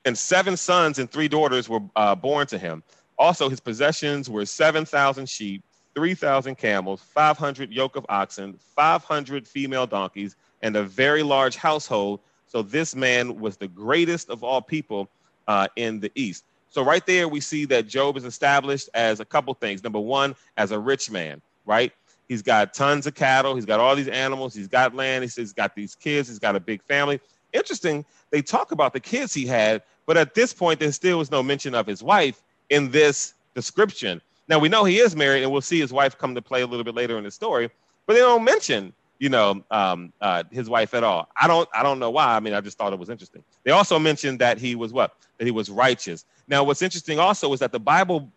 And 0.06 0.16
seven 0.16 0.56
sons 0.56 0.98
and 0.98 1.10
three 1.10 1.28
daughters 1.28 1.68
were 1.68 1.80
uh, 1.94 2.14
born 2.14 2.46
to 2.46 2.58
him. 2.58 2.82
Also, 3.18 3.50
his 3.50 3.60
possessions 3.60 4.30
were 4.30 4.46
seven 4.46 4.86
thousand 4.86 5.28
sheep, 5.28 5.62
three 5.94 6.14
thousand 6.14 6.56
camels, 6.56 7.02
five 7.02 7.36
hundred 7.36 7.72
yoke 7.72 7.96
of 7.96 8.06
oxen, 8.08 8.58
five 8.74 9.04
hundred 9.04 9.46
female 9.46 9.86
donkeys, 9.86 10.34
and 10.62 10.76
a 10.76 10.82
very 10.82 11.22
large 11.22 11.56
household 11.56 12.20
so 12.46 12.62
this 12.62 12.94
man 12.94 13.38
was 13.40 13.56
the 13.56 13.68
greatest 13.68 14.30
of 14.30 14.44
all 14.44 14.62
people 14.62 15.08
uh, 15.48 15.68
in 15.76 16.00
the 16.00 16.10
East. 16.14 16.44
So 16.68 16.82
right 16.82 17.04
there, 17.06 17.28
we 17.28 17.40
see 17.40 17.64
that 17.66 17.86
Job 17.86 18.16
is 18.16 18.24
established 18.24 18.88
as 18.94 19.20
a 19.20 19.24
couple 19.24 19.54
things. 19.54 19.82
Number 19.82 20.00
one, 20.00 20.34
as 20.56 20.72
a 20.72 20.78
rich 20.78 21.10
man, 21.10 21.40
right? 21.64 21.92
He's 22.28 22.42
got 22.42 22.74
tons 22.74 23.06
of 23.06 23.14
cattle. 23.14 23.54
He's 23.54 23.64
got 23.64 23.80
all 23.80 23.94
these 23.96 24.08
animals. 24.08 24.54
He's 24.54 24.68
got 24.68 24.94
land. 24.94 25.22
He 25.22 25.28
says 25.28 25.42
he's 25.42 25.52
got 25.52 25.74
these 25.74 25.94
kids. 25.94 26.28
He's 26.28 26.38
got 26.38 26.56
a 26.56 26.60
big 26.60 26.82
family. 26.82 27.20
Interesting. 27.52 28.04
They 28.30 28.42
talk 28.42 28.72
about 28.72 28.92
the 28.92 29.00
kids 29.00 29.32
he 29.32 29.46
had, 29.46 29.82
but 30.04 30.16
at 30.16 30.34
this 30.34 30.52
point, 30.52 30.80
there 30.80 30.92
still 30.92 31.18
was 31.18 31.30
no 31.30 31.42
mention 31.42 31.74
of 31.74 31.86
his 31.86 32.02
wife 32.02 32.42
in 32.70 32.90
this 32.90 33.34
description. 33.54 34.20
Now 34.48 34.58
we 34.58 34.68
know 34.68 34.84
he 34.84 34.98
is 34.98 35.16
married, 35.16 35.42
and 35.42 35.52
we'll 35.52 35.60
see 35.60 35.80
his 35.80 35.92
wife 35.92 36.18
come 36.18 36.34
to 36.34 36.42
play 36.42 36.62
a 36.62 36.66
little 36.66 36.84
bit 36.84 36.94
later 36.94 37.16
in 37.16 37.24
the 37.24 37.30
story, 37.30 37.70
but 38.06 38.14
they 38.14 38.20
don't 38.20 38.44
mention 38.44 38.92
you 39.18 39.28
know, 39.28 39.64
um, 39.70 40.12
uh, 40.20 40.44
his 40.50 40.68
wife 40.68 40.94
at 40.94 41.04
all. 41.04 41.28
I 41.40 41.46
don't, 41.46 41.68
I 41.74 41.82
don't 41.82 41.98
know 41.98 42.10
why. 42.10 42.36
I 42.36 42.40
mean, 42.40 42.54
I 42.54 42.60
just 42.60 42.76
thought 42.78 42.92
it 42.92 42.98
was 42.98 43.10
interesting. 43.10 43.42
They 43.64 43.70
also 43.70 43.98
mentioned 43.98 44.38
that 44.40 44.58
he 44.58 44.74
was 44.74 44.92
what? 44.92 45.16
That 45.38 45.44
he 45.44 45.50
was 45.50 45.70
righteous. 45.70 46.24
Now, 46.48 46.64
what's 46.64 46.82
interesting 46.82 47.18
also 47.18 47.52
is 47.52 47.60
that 47.60 47.72
the 47.72 47.80
Bible 47.80 48.30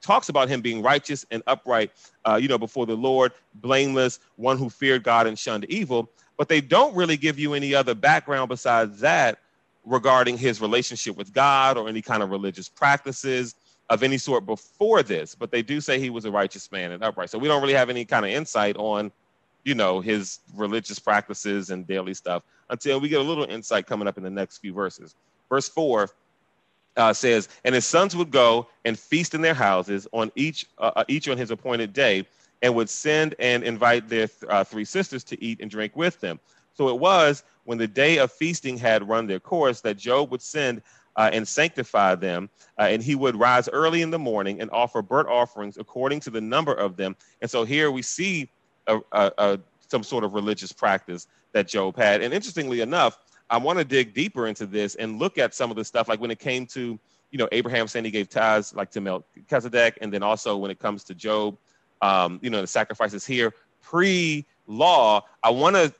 talks 0.00 0.28
about 0.28 0.48
him 0.48 0.60
being 0.60 0.82
righteous 0.82 1.26
and 1.30 1.42
upright, 1.46 1.90
uh, 2.24 2.38
you 2.40 2.48
know, 2.48 2.58
before 2.58 2.86
the 2.86 2.94
Lord, 2.94 3.32
blameless, 3.54 4.18
one 4.36 4.56
who 4.56 4.70
feared 4.70 5.02
God 5.02 5.26
and 5.26 5.38
shunned 5.38 5.64
evil. 5.66 6.10
But 6.36 6.48
they 6.48 6.60
don't 6.60 6.94
really 6.94 7.16
give 7.16 7.38
you 7.38 7.54
any 7.54 7.74
other 7.74 7.94
background 7.94 8.48
besides 8.48 9.00
that 9.00 9.38
regarding 9.84 10.38
his 10.38 10.60
relationship 10.60 11.16
with 11.16 11.32
God 11.32 11.76
or 11.76 11.88
any 11.88 12.02
kind 12.02 12.22
of 12.22 12.30
religious 12.30 12.68
practices 12.68 13.54
of 13.90 14.02
any 14.02 14.18
sort 14.18 14.46
before 14.46 15.02
this. 15.02 15.34
But 15.34 15.50
they 15.50 15.62
do 15.62 15.80
say 15.80 15.98
he 15.98 16.10
was 16.10 16.24
a 16.24 16.30
righteous 16.30 16.70
man 16.72 16.92
and 16.92 17.02
upright. 17.02 17.30
So 17.30 17.38
we 17.38 17.48
don't 17.48 17.60
really 17.60 17.74
have 17.74 17.90
any 17.90 18.04
kind 18.04 18.24
of 18.24 18.30
insight 18.30 18.76
on 18.76 19.12
you 19.64 19.74
know, 19.74 20.00
his 20.00 20.40
religious 20.54 20.98
practices 20.98 21.70
and 21.70 21.86
daily 21.86 22.14
stuff 22.14 22.42
until 22.70 23.00
we 23.00 23.08
get 23.08 23.20
a 23.20 23.24
little 23.24 23.44
insight 23.44 23.86
coming 23.86 24.08
up 24.08 24.16
in 24.16 24.22
the 24.22 24.30
next 24.30 24.58
few 24.58 24.72
verses. 24.72 25.14
Verse 25.48 25.68
4 25.68 26.08
uh, 26.96 27.12
says, 27.12 27.48
And 27.64 27.74
his 27.74 27.86
sons 27.86 28.16
would 28.16 28.30
go 28.30 28.68
and 28.84 28.98
feast 28.98 29.34
in 29.34 29.42
their 29.42 29.54
houses 29.54 30.06
on 30.12 30.30
each, 30.34 30.66
uh, 30.78 30.92
uh 30.96 31.04
each 31.08 31.28
on 31.28 31.36
his 31.36 31.50
appointed 31.50 31.92
day, 31.92 32.26
and 32.62 32.74
would 32.74 32.88
send 32.88 33.34
and 33.38 33.62
invite 33.62 34.08
their 34.08 34.28
th- 34.28 34.50
uh, 34.50 34.64
three 34.64 34.84
sisters 34.84 35.24
to 35.24 35.42
eat 35.42 35.60
and 35.60 35.70
drink 35.70 35.96
with 35.96 36.20
them. 36.20 36.38
So 36.74 36.88
it 36.88 36.98
was 36.98 37.42
when 37.64 37.78
the 37.78 37.88
day 37.88 38.18
of 38.18 38.32
feasting 38.32 38.76
had 38.76 39.08
run 39.08 39.26
their 39.26 39.40
course 39.40 39.80
that 39.82 39.96
Job 39.96 40.30
would 40.30 40.42
send 40.42 40.82
uh, 41.16 41.30
and 41.32 41.46
sanctify 41.46 42.14
them. 42.14 42.48
Uh, 42.78 42.84
and 42.84 43.02
he 43.02 43.14
would 43.14 43.36
rise 43.36 43.68
early 43.68 44.02
in 44.02 44.10
the 44.10 44.18
morning 44.18 44.60
and 44.60 44.70
offer 44.70 45.02
burnt 45.02 45.28
offerings 45.28 45.76
according 45.76 46.20
to 46.20 46.30
the 46.30 46.40
number 46.40 46.72
of 46.72 46.96
them. 46.96 47.16
And 47.40 47.50
so 47.50 47.64
here 47.64 47.90
we 47.90 48.02
see 48.02 48.48
a, 48.86 48.98
a, 49.12 49.32
a, 49.38 49.60
some 49.88 50.02
sort 50.02 50.24
of 50.24 50.34
religious 50.34 50.72
practice 50.72 51.26
that 51.52 51.68
Job 51.68 51.96
had. 51.96 52.22
And 52.22 52.32
interestingly 52.32 52.80
enough, 52.80 53.18
I 53.50 53.56
want 53.58 53.78
to 53.78 53.84
dig 53.84 54.14
deeper 54.14 54.46
into 54.46 54.66
this 54.66 54.94
and 54.94 55.18
look 55.18 55.36
at 55.38 55.54
some 55.54 55.70
of 55.70 55.76
the 55.76 55.84
stuff, 55.84 56.08
like 56.08 56.20
when 56.20 56.30
it 56.30 56.38
came 56.38 56.66
to, 56.66 56.98
you 57.30 57.38
know, 57.38 57.48
Abraham 57.52 57.88
saying 57.88 58.04
he 58.04 58.10
gave 58.10 58.28
tithes 58.28 58.74
like 58.74 58.90
to 58.92 59.00
Melchizedek, 59.00 59.98
and 60.00 60.12
then 60.12 60.22
also 60.22 60.56
when 60.56 60.70
it 60.70 60.78
comes 60.78 61.02
to 61.04 61.14
Job, 61.14 61.56
um, 62.02 62.38
you 62.42 62.50
know, 62.50 62.60
the 62.60 62.66
sacrifices 62.66 63.26
here 63.26 63.52
pre-law. 63.82 65.24
I 65.42 65.50
want 65.50 65.76
to 65.76 65.92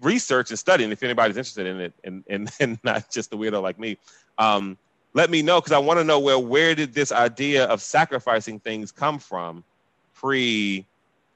research 0.00 0.50
and 0.50 0.58
study, 0.58 0.84
and 0.84 0.92
if 0.92 1.02
anybody's 1.02 1.36
interested 1.36 1.66
in 1.66 1.80
it, 1.80 1.94
and 2.04 2.24
and, 2.28 2.50
and 2.60 2.78
not 2.84 3.10
just 3.10 3.32
a 3.32 3.36
weirdo 3.36 3.62
like 3.62 3.78
me, 3.78 3.98
um, 4.38 4.76
let 5.14 5.30
me 5.30 5.42
know 5.42 5.60
because 5.60 5.72
I 5.72 5.78
want 5.78 5.98
to 5.98 6.04
know 6.04 6.18
where 6.18 6.38
where 6.38 6.74
did 6.74 6.92
this 6.92 7.12
idea 7.12 7.64
of 7.64 7.80
sacrificing 7.80 8.60
things 8.60 8.92
come 8.92 9.18
from 9.18 9.64
pre 10.14 10.86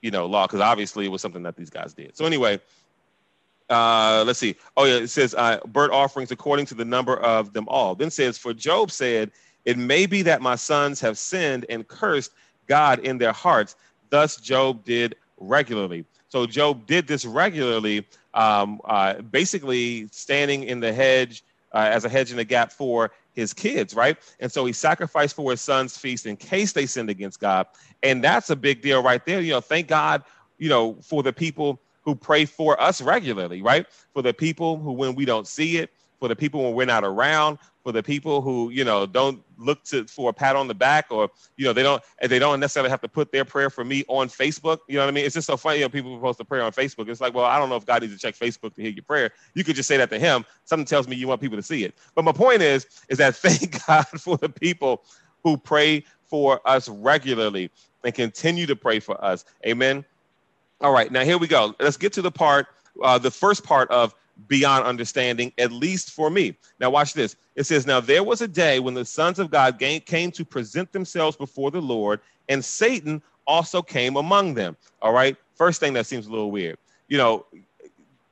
you 0.04 0.10
know, 0.10 0.26
law 0.26 0.46
because 0.46 0.60
obviously 0.60 1.06
it 1.06 1.08
was 1.08 1.22
something 1.22 1.42
that 1.44 1.56
these 1.56 1.70
guys 1.70 1.94
did. 1.94 2.14
So 2.14 2.26
anyway, 2.26 2.60
uh, 3.70 4.22
let's 4.26 4.38
see. 4.38 4.54
Oh 4.76 4.84
yeah, 4.84 4.96
it 4.96 5.08
says 5.08 5.34
uh, 5.34 5.60
burnt 5.66 5.94
offerings 5.94 6.30
according 6.30 6.66
to 6.66 6.74
the 6.74 6.84
number 6.84 7.16
of 7.16 7.54
them 7.54 7.66
all. 7.68 7.94
Then 7.94 8.10
says, 8.10 8.36
for 8.36 8.52
Job 8.52 8.90
said, 8.90 9.30
it 9.64 9.78
may 9.78 10.04
be 10.04 10.20
that 10.20 10.42
my 10.42 10.56
sons 10.56 11.00
have 11.00 11.16
sinned 11.16 11.64
and 11.70 11.88
cursed 11.88 12.32
God 12.66 12.98
in 12.98 13.16
their 13.16 13.32
hearts. 13.32 13.76
Thus 14.10 14.36
Job 14.36 14.84
did 14.84 15.16
regularly. 15.38 16.04
So 16.28 16.44
Job 16.44 16.86
did 16.86 17.06
this 17.06 17.24
regularly, 17.24 18.06
um, 18.34 18.82
uh, 18.84 19.22
basically 19.22 20.08
standing 20.12 20.64
in 20.64 20.80
the 20.80 20.92
hedge 20.92 21.42
uh, 21.72 21.88
as 21.90 22.04
a 22.04 22.10
hedge 22.10 22.30
in 22.30 22.36
the 22.36 22.44
gap 22.44 22.72
for 22.72 23.10
his 23.34 23.52
kids, 23.52 23.94
right? 23.94 24.16
And 24.40 24.50
so 24.50 24.64
he 24.64 24.72
sacrificed 24.72 25.36
for 25.36 25.50
his 25.50 25.60
son's 25.60 25.96
feast 25.96 26.26
in 26.26 26.36
case 26.36 26.72
they 26.72 26.86
sinned 26.86 27.10
against 27.10 27.40
God. 27.40 27.66
And 28.02 28.22
that's 28.22 28.50
a 28.50 28.56
big 28.56 28.80
deal 28.80 29.02
right 29.02 29.24
there. 29.24 29.40
You 29.40 29.52
know, 29.52 29.60
thank 29.60 29.88
God, 29.88 30.22
you 30.58 30.68
know, 30.68 30.94
for 31.02 31.22
the 31.22 31.32
people 31.32 31.80
who 32.02 32.14
pray 32.14 32.44
for 32.44 32.80
us 32.80 33.00
regularly, 33.00 33.62
right? 33.62 33.86
For 34.12 34.22
the 34.22 34.34
people 34.34 34.78
who, 34.78 34.92
when 34.92 35.14
we 35.14 35.24
don't 35.24 35.46
see 35.46 35.78
it, 35.78 35.90
for 36.24 36.28
the 36.28 36.34
people 36.34 36.62
when 36.62 36.72
we're 36.72 36.86
not 36.86 37.04
around, 37.04 37.58
for 37.82 37.92
the 37.92 38.02
people 38.02 38.40
who 38.40 38.70
you 38.70 38.82
know 38.82 39.04
don't 39.04 39.42
look 39.58 39.84
to 39.84 40.06
for 40.06 40.30
a 40.30 40.32
pat 40.32 40.56
on 40.56 40.68
the 40.68 40.74
back 40.74 41.04
or 41.10 41.28
you 41.58 41.66
know 41.66 41.74
they 41.74 41.82
don't 41.82 42.02
they 42.26 42.38
don't 42.38 42.58
necessarily 42.58 42.88
have 42.88 43.02
to 43.02 43.08
put 43.08 43.30
their 43.30 43.44
prayer 43.44 43.68
for 43.68 43.84
me 43.84 44.04
on 44.08 44.26
Facebook. 44.26 44.78
You 44.88 44.94
know 44.94 45.02
what 45.02 45.08
I 45.08 45.10
mean? 45.10 45.26
It's 45.26 45.34
just 45.34 45.46
so 45.46 45.58
funny. 45.58 45.80
You 45.80 45.84
know, 45.84 45.90
people 45.90 46.18
post 46.18 46.40
a 46.40 46.46
prayer 46.46 46.62
on 46.62 46.72
Facebook. 46.72 47.10
It's 47.10 47.20
like, 47.20 47.34
well, 47.34 47.44
I 47.44 47.58
don't 47.58 47.68
know 47.68 47.76
if 47.76 47.84
God 47.84 48.00
needs 48.00 48.14
to 48.14 48.18
check 48.18 48.36
Facebook 48.36 48.74
to 48.76 48.80
hear 48.80 48.90
your 48.90 49.02
prayer. 49.04 49.32
You 49.52 49.64
could 49.64 49.76
just 49.76 49.86
say 49.86 49.98
that 49.98 50.08
to 50.08 50.18
Him. 50.18 50.46
Something 50.64 50.86
tells 50.86 51.06
me 51.06 51.14
you 51.14 51.28
want 51.28 51.42
people 51.42 51.58
to 51.58 51.62
see 51.62 51.84
it. 51.84 51.94
But 52.14 52.24
my 52.24 52.32
point 52.32 52.62
is, 52.62 52.86
is 53.10 53.18
that 53.18 53.36
thank 53.36 53.86
God 53.86 54.06
for 54.18 54.38
the 54.38 54.48
people 54.48 55.02
who 55.42 55.58
pray 55.58 56.06
for 56.24 56.66
us 56.66 56.88
regularly 56.88 57.70
and 58.02 58.14
continue 58.14 58.64
to 58.64 58.76
pray 58.76 58.98
for 58.98 59.22
us. 59.22 59.44
Amen. 59.66 60.06
All 60.80 60.92
right, 60.92 61.12
now 61.12 61.22
here 61.22 61.36
we 61.36 61.48
go. 61.48 61.74
Let's 61.80 61.98
get 61.98 62.14
to 62.14 62.22
the 62.22 62.32
part, 62.32 62.68
uh, 63.02 63.18
the 63.18 63.30
first 63.30 63.62
part 63.62 63.90
of 63.90 64.14
beyond 64.48 64.84
understanding, 64.84 65.52
at 65.58 65.72
least 65.72 66.10
for 66.10 66.30
me. 66.30 66.56
Now, 66.80 66.90
watch 66.90 67.14
this. 67.14 67.36
It 67.56 67.64
says, 67.64 67.86
Now 67.86 68.00
there 68.00 68.24
was 68.24 68.40
a 68.40 68.48
day 68.48 68.80
when 68.80 68.94
the 68.94 69.04
sons 69.04 69.38
of 69.38 69.50
God 69.50 69.78
came 69.78 70.30
to 70.32 70.44
present 70.44 70.92
themselves 70.92 71.36
before 71.36 71.70
the 71.70 71.80
Lord, 71.80 72.20
and 72.48 72.64
Satan 72.64 73.22
also 73.46 73.82
came 73.82 74.16
among 74.16 74.54
them. 74.54 74.76
All 75.02 75.12
right. 75.12 75.36
First 75.54 75.80
thing 75.80 75.92
that 75.94 76.06
seems 76.06 76.26
a 76.26 76.30
little 76.30 76.50
weird. 76.50 76.78
You 77.08 77.18
know, 77.18 77.46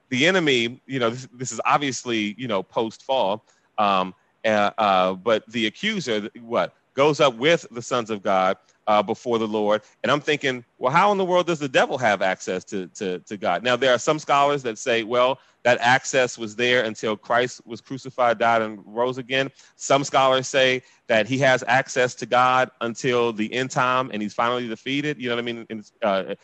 the 0.08 0.26
enemy, 0.26 0.80
you 0.86 0.98
know, 0.98 1.10
this, 1.10 1.28
this 1.32 1.52
is 1.52 1.60
obviously, 1.64 2.34
you 2.36 2.48
know, 2.48 2.62
post 2.62 3.02
fall. 3.02 3.44
Um, 3.78 4.14
uh, 4.44 4.70
uh, 4.76 5.14
but 5.14 5.46
the 5.50 5.66
accuser, 5.66 6.28
what, 6.40 6.74
goes 6.94 7.20
up 7.20 7.36
with 7.36 7.66
the 7.70 7.82
sons 7.82 8.10
of 8.10 8.22
God 8.22 8.56
uh, 8.86 9.02
before 9.02 9.38
the 9.38 9.46
Lord. 9.46 9.82
And 10.02 10.10
I'm 10.10 10.20
thinking, 10.20 10.64
well, 10.78 10.92
how 10.92 11.12
in 11.12 11.18
the 11.18 11.24
world 11.24 11.46
does 11.46 11.58
the 11.58 11.68
devil 11.68 11.98
have 11.98 12.22
access 12.22 12.64
to, 12.64 12.88
to, 12.88 13.20
to 13.20 13.36
God? 13.36 13.62
Now, 13.62 13.76
there 13.76 13.92
are 13.92 13.98
some 13.98 14.18
scholars 14.18 14.62
that 14.64 14.78
say, 14.78 15.02
well, 15.02 15.38
that 15.62 15.78
access 15.80 16.36
was 16.36 16.56
there 16.56 16.84
until 16.84 17.16
Christ 17.16 17.64
was 17.64 17.80
crucified, 17.80 18.38
died, 18.38 18.62
and 18.62 18.80
rose 18.84 19.18
again. 19.18 19.50
Some 19.76 20.02
scholars 20.02 20.48
say 20.48 20.82
that 21.06 21.26
he 21.26 21.38
has 21.38 21.62
access 21.68 22.14
to 22.16 22.26
God 22.26 22.70
until 22.80 23.32
the 23.32 23.52
end 23.52 23.70
time 23.70 24.10
and 24.12 24.20
he's 24.20 24.34
finally 24.34 24.66
defeated. 24.66 25.18
You 25.20 25.28
know 25.28 25.36
what 25.36 25.42
I 25.42 25.44
mean? 25.44 25.66
And, 25.70 25.90
uh, 26.02 26.34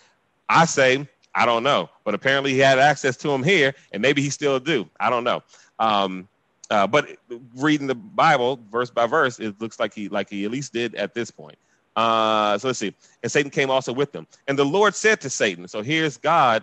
I 0.48 0.64
say, 0.64 1.06
I 1.34 1.46
don't 1.46 1.62
know, 1.62 1.90
but 2.04 2.14
apparently 2.14 2.52
he 2.52 2.58
had 2.58 2.78
access 2.78 3.16
to 3.18 3.30
him 3.30 3.42
here, 3.42 3.74
and 3.92 4.00
maybe 4.00 4.22
he 4.22 4.30
still 4.30 4.58
do. 4.58 4.88
I 4.98 5.10
don't 5.10 5.24
know. 5.24 5.42
Um, 5.78 6.28
uh, 6.70 6.86
but 6.86 7.08
reading 7.56 7.86
the 7.86 7.94
Bible 7.94 8.60
verse 8.70 8.90
by 8.90 9.06
verse, 9.06 9.38
it 9.38 9.60
looks 9.60 9.80
like 9.80 9.94
he 9.94 10.08
like 10.08 10.28
he 10.28 10.44
at 10.44 10.50
least 10.50 10.72
did 10.72 10.94
at 10.94 11.14
this 11.14 11.30
point. 11.30 11.58
Uh, 11.96 12.56
so 12.58 12.68
let's 12.68 12.78
see. 12.78 12.94
And 13.22 13.32
Satan 13.32 13.50
came 13.50 13.70
also 13.70 13.92
with 13.92 14.12
them. 14.12 14.26
And 14.46 14.56
the 14.56 14.64
Lord 14.64 14.94
said 14.94 15.20
to 15.22 15.30
Satan, 15.30 15.66
so 15.66 15.82
here's 15.82 16.16
God 16.16 16.62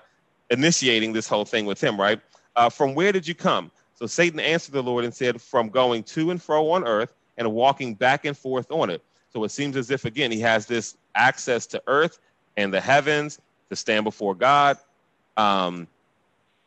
initiating 0.49 1.11
this 1.11 1.27
whole 1.27 1.43
thing 1.43 1.65
with 1.65 1.83
him, 1.83 1.99
right? 1.99 2.21
Uh, 2.55 2.69
from 2.69 2.95
where 2.95 3.11
did 3.11 3.27
you 3.27 3.35
come? 3.35 3.69
So 3.95 4.05
Satan 4.05 4.39
answered 4.39 4.73
the 4.73 4.83
Lord 4.83 5.03
and 5.03 5.13
said, 5.13 5.41
From 5.41 5.69
going 5.69 6.03
to 6.03 6.31
and 6.31 6.41
fro 6.41 6.71
on 6.71 6.85
earth 6.85 7.13
and 7.37 7.51
walking 7.51 7.95
back 7.95 8.23
and 8.23 8.37
forth 8.37 8.71
on 8.71 8.89
it. 8.89 9.01
So 9.33 9.43
it 9.43 9.49
seems 9.49 9.75
as 9.75 9.91
if, 9.91 10.05
again, 10.05 10.31
he 10.31 10.39
has 10.39 10.65
this 10.65 10.95
access 11.15 11.65
to 11.67 11.83
earth 11.87 12.19
and 12.55 12.73
the 12.73 12.79
heavens 12.79 13.39
to 13.69 13.75
stand 13.75 14.05
before 14.05 14.35
God. 14.35 14.77
Um, 15.35 15.87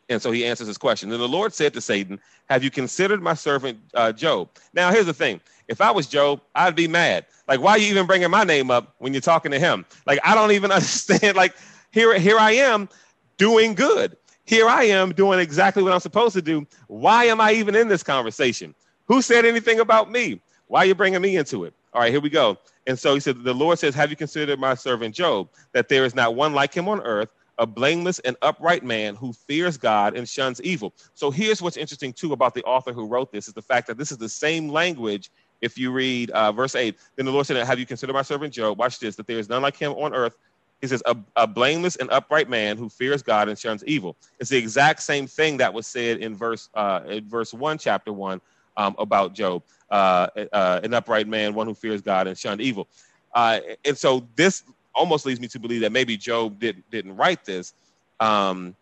and 0.09 0.21
so 0.21 0.31
he 0.31 0.45
answers 0.45 0.67
his 0.67 0.79
question. 0.79 1.11
And 1.13 1.21
the 1.21 1.29
Lord 1.29 1.53
said 1.53 1.75
to 1.75 1.81
Satan, 1.81 2.19
Have 2.49 2.65
you 2.65 2.71
considered 2.71 3.23
my 3.23 3.35
servant 3.35 3.79
uh, 3.95 4.13
Job? 4.13 4.49
Now, 4.73 4.91
here's 4.91 5.07
the 5.07 5.15
thing 5.15 5.41
if 5.69 5.81
I 5.81 5.91
was 5.91 6.07
Job, 6.07 6.41
I'd 6.55 6.75
be 6.75 6.89
mad. 6.89 7.27
Like, 7.47 7.61
why 7.61 7.73
are 7.73 7.79
you 7.79 7.89
even 7.89 8.07
bringing 8.07 8.31
my 8.31 8.45
name 8.45 8.71
up 8.71 8.95
when 8.99 9.13
you're 9.13 9.21
talking 9.21 9.51
to 9.53 9.59
him? 9.59 9.85
Like, 10.07 10.19
I 10.25 10.35
don't 10.35 10.53
even 10.53 10.73
understand. 10.73 11.37
Like, 11.37 11.55
here, 11.91 12.19
here 12.19 12.39
I 12.39 12.53
am 12.53 12.89
doing 13.37 13.75
good. 13.75 14.17
Here 14.45 14.67
I 14.67 14.85
am 14.85 15.13
doing 15.13 15.39
exactly 15.39 15.83
what 15.83 15.93
I'm 15.93 16.01
supposed 16.01 16.35
to 16.35 16.43
do. 16.43 16.67
Why 16.87 17.25
am 17.25 17.41
I 17.41 17.53
even 17.53 17.75
in 17.75 17.89
this 17.89 18.03
conversation? 18.03 18.75
Who 19.07 19.21
said 19.21 19.45
anything 19.45 19.81
about 19.81 20.11
me? 20.11 20.41
Why 20.69 20.81
are 20.81 20.87
you 20.87 20.95
bringing 20.95 21.21
me 21.21 21.37
into 21.37 21.65
it? 21.65 21.75
All 21.93 22.01
right, 22.01 22.11
here 22.11 22.21
we 22.21 22.31
go. 22.31 22.59
And 22.87 22.99
so 22.99 23.15
he 23.15 23.21
said, 23.21 23.43
The 23.45 23.55
Lord 23.55 23.79
says, 23.79 23.95
Have 23.95 24.11
you 24.11 24.17
considered 24.17 24.59
my 24.59 24.75
servant 24.75 25.15
Job, 25.15 25.49
that 25.73 25.89
there 25.89 26.05
is 26.05 26.15
not 26.15 26.35
one 26.35 26.55
like 26.55 26.73
him 26.73 26.89
on 26.89 27.01
earth, 27.03 27.31
a 27.59 27.67
blameless 27.67 28.19
and 28.21 28.37
upright 28.43 28.85
man 28.85 29.15
who 29.17 29.33
fears 29.33 29.77
God 29.77 30.17
and 30.17 30.29
shuns 30.29 30.61
evil? 30.63 30.95
So 31.15 31.31
here's 31.31 31.61
what's 31.61 31.77
interesting, 31.77 32.13
too, 32.13 32.33
about 32.33 32.55
the 32.55 32.63
author 32.65 32.93
who 32.93 33.07
wrote 33.07 33.33
this 33.33 33.49
is 33.49 33.55
the 33.55 33.63
fact 33.63 33.87
that 33.89 33.99
this 33.99 34.13
is 34.13 34.19
the 34.19 34.29
same 34.29 34.69
language. 34.69 35.31
If 35.61 35.77
you 35.77 35.91
read 35.91 36.31
uh, 36.31 36.53
verse 36.53 36.75
8, 36.75 36.97
then 37.17 37.27
the 37.27 37.33
Lord 37.33 37.47
said, 37.47 37.57
Have 37.65 37.79
you 37.79 37.87
considered 37.87 38.13
my 38.13 38.23
servant 38.23 38.55
Job? 38.55 38.79
Watch 38.79 38.99
this, 39.01 39.17
that 39.17 39.27
there 39.27 39.39
is 39.39 39.49
none 39.49 39.63
like 39.63 39.77
him 39.77 39.93
on 39.93 40.15
earth. 40.15 40.37
He 40.81 40.87
says, 40.87 41.03
a, 41.07 41.17
a 41.35 41.47
blameless 41.47 41.97
and 41.97 42.09
upright 42.11 42.49
man 42.49 42.77
who 42.77 42.89
fears 42.89 43.23
God 43.23 43.49
and 43.49 43.59
shuns 43.59 43.85
evil. 43.85 44.17
It's 44.39 44.51
the 44.51 44.57
exact 44.57 45.03
same 45.03 45.27
thing 45.27 45.57
that 45.57 45.75
was 45.75 45.87
said 45.87 46.19
in 46.19 46.37
verse 46.37 46.69
uh, 46.75 47.01
in 47.09 47.29
verse 47.29 47.53
1, 47.53 47.79
chapter 47.79 48.13
1, 48.13 48.41
um, 48.77 48.95
about 48.99 49.35
Job. 49.35 49.65
Uh, 49.91 50.29
uh, 50.53 50.81
an 50.85 50.95
upright 50.95 51.27
man, 51.27 51.55
one 51.55 51.67
who 51.67 51.75
fears 51.75 52.01
God 52.01 52.27
and 52.27 52.39
shunned 52.39 52.61
evil. 52.61 52.89
Uh, 53.35 53.61
and 53.85 53.97
so 53.97 54.27
this 54.37 54.63
almost 54.99 55.25
leads 55.25 55.41
me 55.41 55.49
to 55.49 55.59
believe 55.59 55.81
that 55.83 55.93
maybe 55.93 56.17
Job 56.17 56.59
didn't 56.59 56.91
didn't 56.91 57.17
write 57.17 57.45
this. 57.45 57.73
Um, 58.21 58.75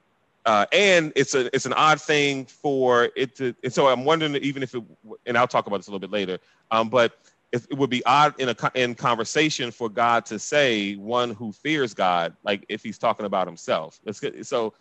uh, 0.46 0.64
and 0.72 1.12
it's 1.16 1.34
a 1.34 1.54
it's 1.54 1.66
an 1.66 1.72
odd 1.72 2.00
thing 2.00 2.46
for 2.46 3.10
it 3.16 3.36
to. 3.36 3.54
And 3.62 3.72
so 3.72 3.88
I'm 3.88 4.04
wondering 4.04 4.36
even 4.36 4.62
if 4.62 4.74
it. 4.74 4.82
And 5.26 5.36
I'll 5.36 5.48
talk 5.48 5.66
about 5.66 5.78
this 5.78 5.88
a 5.88 5.90
little 5.90 6.00
bit 6.00 6.10
later. 6.10 6.38
Um, 6.70 6.88
but 6.88 7.18
it, 7.52 7.66
it 7.70 7.76
would 7.76 7.90
be 7.90 8.04
odd 8.06 8.34
in 8.40 8.48
a 8.48 8.56
in 8.74 8.94
conversation 8.94 9.70
for 9.70 9.88
God 9.88 10.24
to 10.26 10.38
say 10.38 10.94
one 10.94 11.30
who 11.30 11.52
fears 11.52 11.94
God, 11.94 12.34
like 12.44 12.64
if 12.68 12.82
He's 12.82 12.98
talking 12.98 13.26
about 13.26 13.46
Himself. 13.46 14.00
Let's 14.04 14.22
so 14.42 14.72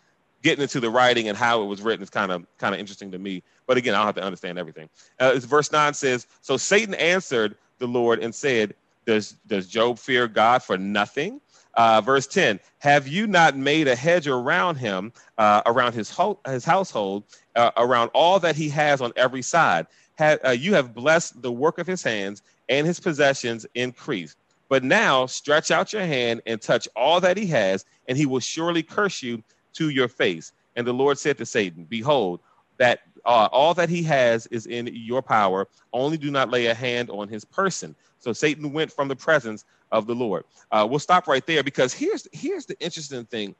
getting 0.42 0.62
into 0.62 0.78
the 0.78 0.90
writing 0.90 1.28
and 1.28 1.36
how 1.36 1.62
it 1.62 1.66
was 1.66 1.82
written 1.82 2.02
is 2.02 2.10
kind 2.10 2.30
of 2.30 2.46
kind 2.58 2.74
of 2.74 2.80
interesting 2.80 3.10
to 3.10 3.18
me. 3.18 3.42
But 3.66 3.76
again, 3.76 3.94
I 3.94 3.98
don't 3.98 4.06
have 4.06 4.14
to 4.16 4.22
understand 4.22 4.58
everything. 4.58 4.88
Uh, 5.18 5.38
verse 5.40 5.72
nine 5.72 5.94
says, 5.94 6.26
"So 6.42 6.56
Satan 6.56 6.94
answered 6.94 7.56
the 7.78 7.86
Lord 7.86 8.22
and 8.22 8.34
said, 8.34 8.74
Does 9.06 9.36
does 9.46 9.68
Job 9.68 9.98
fear 9.98 10.28
God 10.28 10.62
for 10.62 10.76
nothing?" 10.78 11.40
Uh, 11.76 12.00
verse 12.00 12.26
10 12.26 12.58
Have 12.78 13.06
you 13.06 13.26
not 13.26 13.56
made 13.56 13.86
a 13.86 13.94
hedge 13.94 14.26
around 14.26 14.76
him, 14.76 15.12
uh, 15.38 15.62
around 15.66 15.92
his, 15.94 16.10
ho- 16.10 16.40
his 16.46 16.64
household, 16.64 17.24
uh, 17.54 17.70
around 17.76 18.10
all 18.14 18.40
that 18.40 18.56
he 18.56 18.68
has 18.70 19.00
on 19.00 19.12
every 19.16 19.42
side? 19.42 19.86
Have, 20.16 20.40
uh, 20.44 20.50
you 20.50 20.74
have 20.74 20.94
blessed 20.94 21.42
the 21.42 21.52
work 21.52 21.78
of 21.78 21.86
his 21.86 22.02
hands, 22.02 22.42
and 22.68 22.86
his 22.86 22.98
possessions 22.98 23.66
increase. 23.74 24.36
But 24.68 24.82
now 24.82 25.26
stretch 25.26 25.70
out 25.70 25.92
your 25.92 26.02
hand 26.02 26.42
and 26.46 26.60
touch 26.60 26.88
all 26.96 27.20
that 27.20 27.36
he 27.36 27.46
has, 27.48 27.84
and 28.08 28.16
he 28.18 28.26
will 28.26 28.40
surely 28.40 28.82
curse 28.82 29.22
you 29.22 29.42
to 29.74 29.90
your 29.90 30.08
face. 30.08 30.52
And 30.74 30.86
the 30.86 30.94
Lord 30.94 31.18
said 31.18 31.38
to 31.38 31.46
Satan, 31.46 31.84
Behold, 31.84 32.40
that 32.78 33.00
uh, 33.26 33.48
all 33.52 33.74
that 33.74 33.88
he 33.88 34.02
has 34.04 34.46
is 34.46 34.66
in 34.66 34.88
your 34.92 35.22
power. 35.22 35.68
Only 35.92 36.16
do 36.16 36.30
not 36.30 36.50
lay 36.50 36.66
a 36.66 36.74
hand 36.74 37.10
on 37.10 37.28
his 37.28 37.44
person. 37.44 37.94
So 38.18 38.32
Satan 38.32 38.72
went 38.72 38.92
from 38.92 39.08
the 39.08 39.16
presence 39.16 39.64
of 39.92 40.06
the 40.06 40.14
Lord. 40.14 40.44
Uh, 40.70 40.86
we'll 40.88 40.98
stop 40.98 41.26
right 41.26 41.44
there 41.46 41.62
because 41.62 41.92
here's 41.92 42.26
here's 42.32 42.66
the 42.66 42.78
interesting 42.80 43.24
thing 43.24 43.54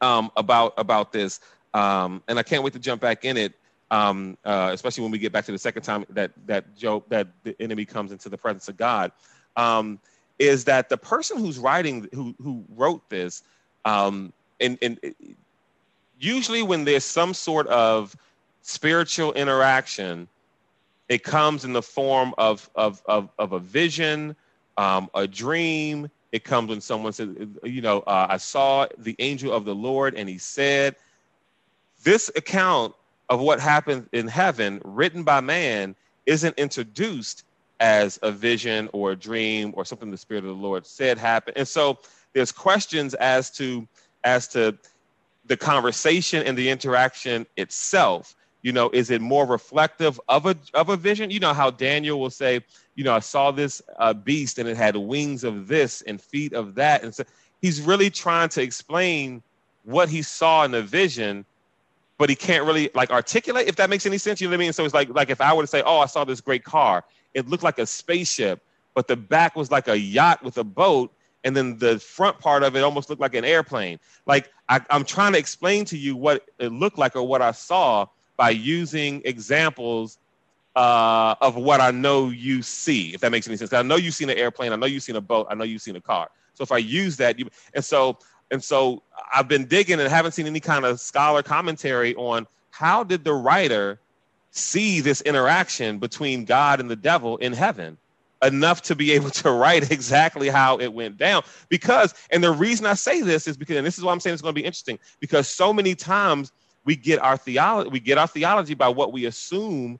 um, 0.00 0.30
about 0.36 0.74
about 0.76 1.12
this, 1.12 1.40
um, 1.72 2.22
and 2.28 2.38
I 2.38 2.42
can't 2.42 2.62
wait 2.62 2.72
to 2.74 2.78
jump 2.78 3.00
back 3.00 3.24
in 3.24 3.36
it. 3.36 3.54
Um, 3.90 4.38
uh, 4.44 4.70
especially 4.72 5.02
when 5.02 5.12
we 5.12 5.18
get 5.18 5.32
back 5.32 5.44
to 5.44 5.52
the 5.52 5.58
second 5.58 5.82
time 5.82 6.04
that 6.10 6.32
that 6.46 6.76
Job 6.76 7.04
that 7.08 7.28
the 7.44 7.60
enemy 7.60 7.84
comes 7.84 8.12
into 8.12 8.28
the 8.28 8.38
presence 8.38 8.68
of 8.68 8.76
God, 8.76 9.12
um, 9.56 10.00
is 10.38 10.64
that 10.64 10.88
the 10.88 10.96
person 10.96 11.38
who's 11.38 11.58
writing 11.58 12.08
who 12.12 12.34
who 12.42 12.64
wrote 12.74 13.08
this 13.08 13.42
um, 13.84 14.32
and, 14.60 14.78
and 14.82 14.98
usually 16.18 16.62
when 16.62 16.84
there's 16.84 17.04
some 17.04 17.34
sort 17.34 17.66
of 17.68 18.16
spiritual 18.64 19.34
interaction, 19.34 20.26
it 21.10 21.22
comes 21.22 21.66
in 21.66 21.74
the 21.74 21.82
form 21.82 22.34
of, 22.38 22.68
of, 22.74 23.02
of, 23.04 23.28
of 23.38 23.52
a 23.52 23.58
vision, 23.60 24.34
um, 24.78 25.10
a 25.14 25.26
dream. 25.28 26.08
It 26.32 26.44
comes 26.44 26.70
when 26.70 26.80
someone 26.80 27.12
says, 27.12 27.28
you 27.62 27.82
know, 27.82 28.00
uh, 28.00 28.26
I 28.30 28.38
saw 28.38 28.86
the 28.96 29.14
angel 29.18 29.52
of 29.52 29.66
the 29.66 29.74
Lord 29.74 30.14
and 30.14 30.28
he 30.28 30.38
said, 30.38 30.96
this 32.02 32.30
account 32.36 32.94
of 33.28 33.40
what 33.40 33.60
happened 33.60 34.08
in 34.12 34.26
heaven, 34.26 34.80
written 34.82 35.24
by 35.24 35.42
man, 35.42 35.94
isn't 36.24 36.58
introduced 36.58 37.44
as 37.80 38.18
a 38.22 38.32
vision 38.32 38.88
or 38.94 39.12
a 39.12 39.16
dream 39.16 39.74
or 39.76 39.84
something 39.84 40.10
the 40.10 40.16
Spirit 40.16 40.44
of 40.44 40.56
the 40.56 40.62
Lord 40.62 40.86
said 40.86 41.18
happened. 41.18 41.58
And 41.58 41.68
so 41.68 41.98
there's 42.32 42.50
questions 42.50 43.12
as 43.14 43.50
to 43.52 43.86
as 44.24 44.48
to 44.48 44.78
the 45.44 45.56
conversation 45.56 46.42
and 46.46 46.56
the 46.56 46.70
interaction 46.70 47.44
itself 47.58 48.34
you 48.64 48.72
know 48.72 48.90
is 48.90 49.10
it 49.10 49.20
more 49.20 49.46
reflective 49.46 50.20
of 50.28 50.46
a 50.46 50.56
of 50.72 50.88
a 50.88 50.96
vision? 50.96 51.30
You 51.30 51.38
know 51.38 51.52
how 51.52 51.70
daniel 51.70 52.18
will 52.18 52.30
say 52.30 52.60
you 52.96 53.04
know 53.04 53.14
i 53.14 53.20
saw 53.20 53.52
this 53.52 53.80
uh, 53.98 54.12
beast 54.12 54.58
and 54.58 54.68
it 54.68 54.76
had 54.76 54.96
wings 54.96 55.44
of 55.44 55.68
this 55.68 56.02
and 56.02 56.20
feet 56.20 56.52
of 56.52 56.74
that. 56.74 57.04
And 57.04 57.14
so 57.14 57.22
he's 57.62 57.80
really 57.80 58.10
trying 58.10 58.48
to 58.48 58.62
explain 58.62 59.42
what 59.84 60.08
he 60.08 60.22
saw 60.22 60.64
in 60.64 60.72
the 60.72 60.82
vision 60.82 61.44
but 62.16 62.30
he 62.30 62.36
can't 62.36 62.64
really 62.64 62.90
like 62.94 63.10
articulate 63.10 63.68
if 63.68 63.76
that 63.76 63.90
makes 63.90 64.06
any 64.06 64.18
sense. 64.18 64.40
You 64.40 64.48
know 64.48 64.52
what 64.52 64.62
i 64.62 64.64
mean? 64.64 64.72
So 64.72 64.84
it's 64.84 64.94
like 64.94 65.10
like 65.10 65.30
if 65.30 65.40
i 65.40 65.52
were 65.52 65.62
to 65.62 65.68
say 65.68 65.82
oh 65.84 66.00
i 66.00 66.06
saw 66.06 66.24
this 66.24 66.40
great 66.40 66.64
car 66.64 67.04
it 67.34 67.46
looked 67.48 67.62
like 67.62 67.78
a 67.78 67.86
spaceship 67.86 68.62
but 68.94 69.08
the 69.08 69.16
back 69.16 69.56
was 69.56 69.70
like 69.70 69.88
a 69.88 69.98
yacht 69.98 70.42
with 70.42 70.56
a 70.56 70.64
boat 70.64 71.12
and 71.44 71.54
then 71.54 71.76
the 71.78 71.98
front 71.98 72.38
part 72.38 72.62
of 72.62 72.74
it 72.74 72.82
almost 72.82 73.10
looked 73.10 73.20
like 73.20 73.34
an 73.34 73.44
airplane. 73.44 73.98
Like 74.26 74.50
I, 74.68 74.80
am 74.90 75.04
trying 75.04 75.32
to 75.32 75.38
explain 75.38 75.84
to 75.86 75.98
you 75.98 76.16
what 76.16 76.48
it 76.58 76.72
looked 76.72 76.98
like 76.98 77.14
or 77.14 77.22
what 77.22 77.42
I 77.42 77.52
saw 77.52 78.06
by 78.36 78.50
using 78.50 79.22
examples 79.24 80.18
uh, 80.76 81.34
of 81.40 81.56
what 81.56 81.80
I 81.80 81.90
know 81.90 82.30
you 82.30 82.62
see, 82.62 83.14
if 83.14 83.20
that 83.20 83.30
makes 83.30 83.46
any 83.46 83.56
sense. 83.56 83.72
I 83.72 83.82
know 83.82 83.96
you've 83.96 84.14
seen 84.14 84.30
an 84.30 84.38
airplane, 84.38 84.72
I 84.72 84.76
know 84.76 84.86
you've 84.86 85.02
seen 85.02 85.16
a 85.16 85.20
boat, 85.20 85.46
I 85.50 85.54
know 85.54 85.64
you've 85.64 85.82
seen 85.82 85.96
a 85.96 86.00
car. 86.00 86.30
So 86.54 86.62
if 86.62 86.72
I 86.72 86.78
use 86.78 87.16
that, 87.18 87.38
you, 87.38 87.48
and 87.74 87.84
so 87.84 88.18
and 88.50 88.62
so 88.62 89.02
I've 89.34 89.48
been 89.48 89.66
digging 89.66 90.00
and 90.00 90.08
haven't 90.08 90.32
seen 90.32 90.46
any 90.46 90.60
kind 90.60 90.84
of 90.84 91.00
scholar 91.00 91.42
commentary 91.42 92.14
on 92.16 92.46
how 92.70 93.04
did 93.04 93.24
the 93.24 93.32
writer 93.32 93.98
see 94.50 95.00
this 95.00 95.20
interaction 95.22 95.98
between 95.98 96.44
God 96.44 96.80
and 96.80 96.90
the 96.90 96.96
devil 96.96 97.36
in 97.38 97.52
heaven 97.52 97.96
enough 98.42 98.82
to 98.82 98.94
be 98.94 99.12
able 99.12 99.30
to 99.42 99.50
write 99.50 99.90
exactly 99.90 100.48
how 100.48 100.78
it 100.78 100.92
went 100.92 101.16
down. 101.16 101.42
Because, 101.68 102.14
and 102.30 102.42
the 102.42 102.52
reason 102.52 102.86
I 102.86 102.94
say 102.94 103.22
this 103.22 103.48
is 103.48 103.56
because, 103.56 103.76
and 103.76 103.86
this 103.86 103.98
is 103.98 104.04
why 104.04 104.12
I'm 104.12 104.20
saying 104.20 104.34
it's 104.34 104.42
going 104.42 104.54
to 104.54 104.60
be 104.60 104.66
interesting, 104.66 104.98
because 105.20 105.48
so 105.48 105.72
many 105.72 105.94
times 105.94 106.52
we 106.84 106.96
get 106.96 107.18
our 107.20 107.36
theology, 107.36 107.90
we 107.90 108.00
get 108.00 108.18
our 108.18 108.26
theology 108.26 108.74
by 108.74 108.88
what 108.88 109.12
we 109.12 109.26
assume 109.26 109.98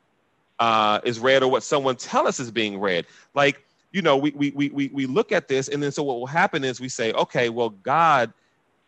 uh, 0.59 1.01
is 1.05 1.19
read 1.19 1.43
or 1.43 1.51
what 1.51 1.63
someone 1.63 1.97
tell 1.97 2.27
us 2.27 2.41
is 2.41 2.51
being 2.51 2.79
read. 2.79 3.07
Like, 3.35 3.65
you 3.93 4.03
know, 4.03 4.17
we, 4.17 4.31
we, 4.33 4.51
we, 4.51 4.89
we 4.89 5.07
look 5.07 5.33
at 5.33 5.49
this, 5.49 5.69
and 5.69 5.83
then 5.83 5.93
so 5.93 6.03
what 6.03 6.19
will 6.19 6.27
happen 6.27 6.65
is 6.65 6.81
we 6.81 6.89
say, 6.89 7.13
okay, 7.13 7.49
well, 7.49 7.71
God 7.71 8.33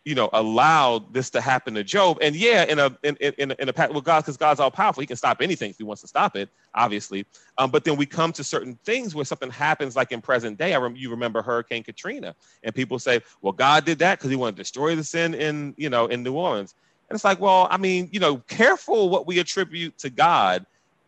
you 0.07 0.15
know, 0.15 0.29
allowed 0.31 1.13
this 1.13 1.29
to 1.29 1.41
happen 1.41 1.73
to 1.73 1.83
Job. 1.83 2.17
And 2.21 2.33
yeah, 2.33 2.63
in 2.63 2.79
a 2.79 2.97
in 3.03 3.17
in 3.17 3.51
in 3.51 3.67
a 3.67 3.73
well, 3.75 3.99
God, 3.99 4.21
because 4.21 4.37
God's 4.37 4.61
all 4.61 4.71
powerful, 4.71 5.01
He 5.01 5.07
can 5.07 5.17
stop 5.17 5.41
anything 5.41 5.69
if 5.69 5.77
He 5.77 5.83
wants 5.83 6.01
to 6.01 6.07
stop 6.07 6.37
it, 6.37 6.47
obviously. 6.73 7.25
Um, 7.57 7.71
but 7.71 7.83
then 7.83 7.97
we 7.97 8.05
come 8.05 8.31
to 8.31 8.41
certain 8.41 8.79
things 8.85 9.13
where 9.13 9.25
something 9.25 9.51
happens, 9.51 9.97
like 9.97 10.13
in 10.13 10.21
present 10.21 10.57
day. 10.57 10.73
I 10.73 10.77
rem- 10.77 10.95
you 10.95 11.09
remember 11.09 11.41
Hurricane 11.41 11.83
Katrina, 11.83 12.35
and 12.63 12.73
people 12.73 12.99
say, 12.99 13.19
well, 13.41 13.51
God 13.51 13.83
did 13.83 13.99
that 13.99 14.17
because 14.17 14.29
He 14.29 14.37
wanted 14.37 14.55
to 14.55 14.61
destroy 14.61 14.95
the 14.95 15.03
sin 15.03 15.33
in 15.33 15.73
you 15.75 15.89
know 15.89 16.05
in 16.05 16.23
New 16.23 16.35
Orleans. 16.35 16.73
And 17.09 17.15
it's 17.15 17.23
like, 17.23 17.39
well, 17.39 17.67
I 17.69 17.77
mean, 17.77 18.09
you 18.11 18.19
know, 18.19 18.37
careful 18.47 19.09
what 19.09 19.27
we 19.27 19.39
attribute 19.39 19.97
to 19.99 20.09
God 20.09 20.65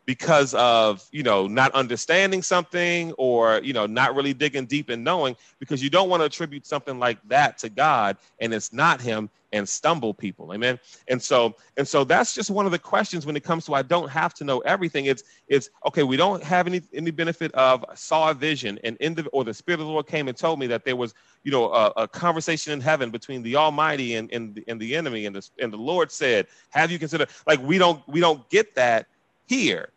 because 0.09 0.55
of 0.55 1.07
you 1.11 1.21
know 1.21 1.45
not 1.45 1.71
understanding 1.73 2.41
something 2.41 3.11
or 3.19 3.61
you 3.63 3.73
know 3.73 3.85
not 3.85 4.15
really 4.15 4.33
digging 4.33 4.65
deep 4.65 4.89
and 4.89 5.03
knowing 5.03 5.35
because 5.59 5.83
you 5.83 5.89
don't 5.91 6.09
want 6.09 6.19
to 6.19 6.25
attribute 6.25 6.65
something 6.65 6.97
like 6.97 7.19
that 7.27 7.59
to 7.59 7.69
god 7.69 8.17
and 8.39 8.51
it's 8.51 8.73
not 8.73 8.99
him 8.99 9.29
and 9.51 9.67
stumble 9.67 10.13
people. 10.13 10.51
Amen? 10.51 10.79
And 11.09 11.21
so 11.21 11.55
and 11.77 11.87
so 11.87 12.03
that's 12.03 12.33
just 12.33 12.49
one 12.49 12.65
of 12.65 12.71
the 12.71 12.79
questions 12.79 13.27
when 13.27 13.35
it 13.35 13.43
comes 13.43 13.65
to 13.65 13.75
i 13.75 13.83
don't 13.83 14.09
have 14.09 14.33
to 14.35 14.43
know 14.43 14.57
everything. 14.61 15.05
It's 15.05 15.21
it's 15.47 15.69
okay 15.85 16.01
we 16.01 16.17
don't 16.17 16.43
have 16.43 16.65
any 16.65 16.81
any 16.91 17.11
benefit 17.11 17.51
of 17.51 17.85
saw 17.93 18.31
a 18.31 18.33
vision 18.33 18.79
and 18.83 18.97
in 19.01 19.13
the 19.13 19.27
or 19.27 19.43
the 19.43 19.53
spirit 19.53 19.79
of 19.79 19.85
the 19.85 19.91
lord 19.91 20.07
came 20.07 20.27
and 20.27 20.35
told 20.35 20.57
me 20.57 20.65
that 20.67 20.85
there 20.85 20.95
was 20.95 21.13
you 21.43 21.51
know 21.51 21.71
a, 21.71 21.93
a 21.97 22.07
conversation 22.07 22.73
in 22.73 22.81
heaven 22.81 23.11
between 23.11 23.43
the 23.43 23.55
almighty 23.55 24.15
and 24.15 24.33
and 24.33 24.55
the, 24.55 24.63
and 24.67 24.79
the 24.81 24.95
enemy. 24.95 25.27
And 25.27 25.35
the 25.35 25.47
and 25.59 25.71
the 25.71 25.77
lord 25.77 26.11
said 26.11 26.47
have 26.71 26.89
you 26.89 26.97
considered? 26.97 27.29
Like 27.45 27.61
we 27.61 27.77
don't 27.77 28.01
we 28.07 28.19
don't 28.19 28.49
get 28.49 28.73
that 28.73 29.05
here 29.45 29.89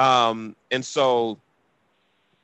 um, 0.00 0.56
and 0.70 0.82
so, 0.82 1.38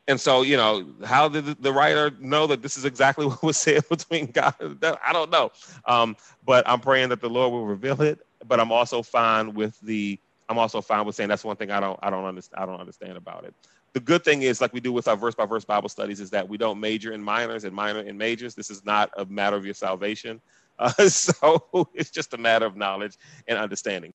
and 0.07 0.21
so, 0.21 0.43
you 0.43 0.59
know, 0.59 0.87
how 1.05 1.27
did 1.27 1.63
the 1.63 1.73
writer 1.73 2.11
know 2.21 2.47
that 2.49 2.61
this 2.61 2.77
is 2.77 2.85
exactly 2.85 3.27
what 3.27 3.43
was 3.43 3.57
said 3.57 3.89
between 3.89 4.27
God? 4.27 4.55
I 5.03 5.13
don't 5.15 5.31
know. 5.31 5.51
Um, 5.87 6.17
but 6.45 6.69
I'm 6.69 6.81
praying 6.81 7.09
that 7.09 7.23
the 7.23 7.31
Lord 7.31 7.53
will 7.53 7.65
reveal 7.65 8.03
it. 8.03 8.21
But 8.47 8.61
I'm 8.61 8.71
also 8.71 9.03
fine 9.03 9.55
with 9.55 9.81
the. 9.81 10.19
I'm 10.49 10.59
also 10.59 10.81
fine 10.83 11.05
with 11.07 11.17
saying 11.17 11.31
that's 11.31 11.43
one 11.45 11.57
thing 11.57 11.71
I 11.71 11.81
don't. 11.81 11.99
I 12.03 12.11
don't 12.11 12.27
understand. 12.27 12.63
I 12.63 12.67
don't 12.67 12.79
understand 12.79 13.17
about 13.17 13.45
it. 13.45 13.55
The 13.95 14.01
good 14.01 14.23
thing 14.23 14.43
is, 14.43 14.61
like 14.61 14.75
we 14.75 14.81
do 14.81 14.93
with 14.93 15.09
our 15.09 15.17
verse 15.17 15.35
by 15.35 15.47
verse 15.47 15.65
Bible 15.65 15.89
studies, 15.89 16.21
is 16.21 16.29
that 16.31 16.47
we 16.47 16.59
don't 16.59 16.79
major 16.79 17.13
in 17.13 17.23
minors 17.23 17.65
and 17.65 17.75
minor 17.75 18.01
in 18.01 18.19
majors. 18.19 18.55
This 18.55 18.69
is 18.71 18.85
not 18.85 19.11
a 19.17 19.25
matter 19.25 19.57
of 19.57 19.65
your 19.65 19.75
salvation. 19.75 20.41
Uh, 20.79 20.91
so 21.09 21.89
it's 21.95 22.11
just 22.11 22.35
a 22.35 22.37
matter 22.37 22.67
of 22.67 22.77
knowledge 22.77 23.17
and 23.49 23.57
understanding. 23.57 24.05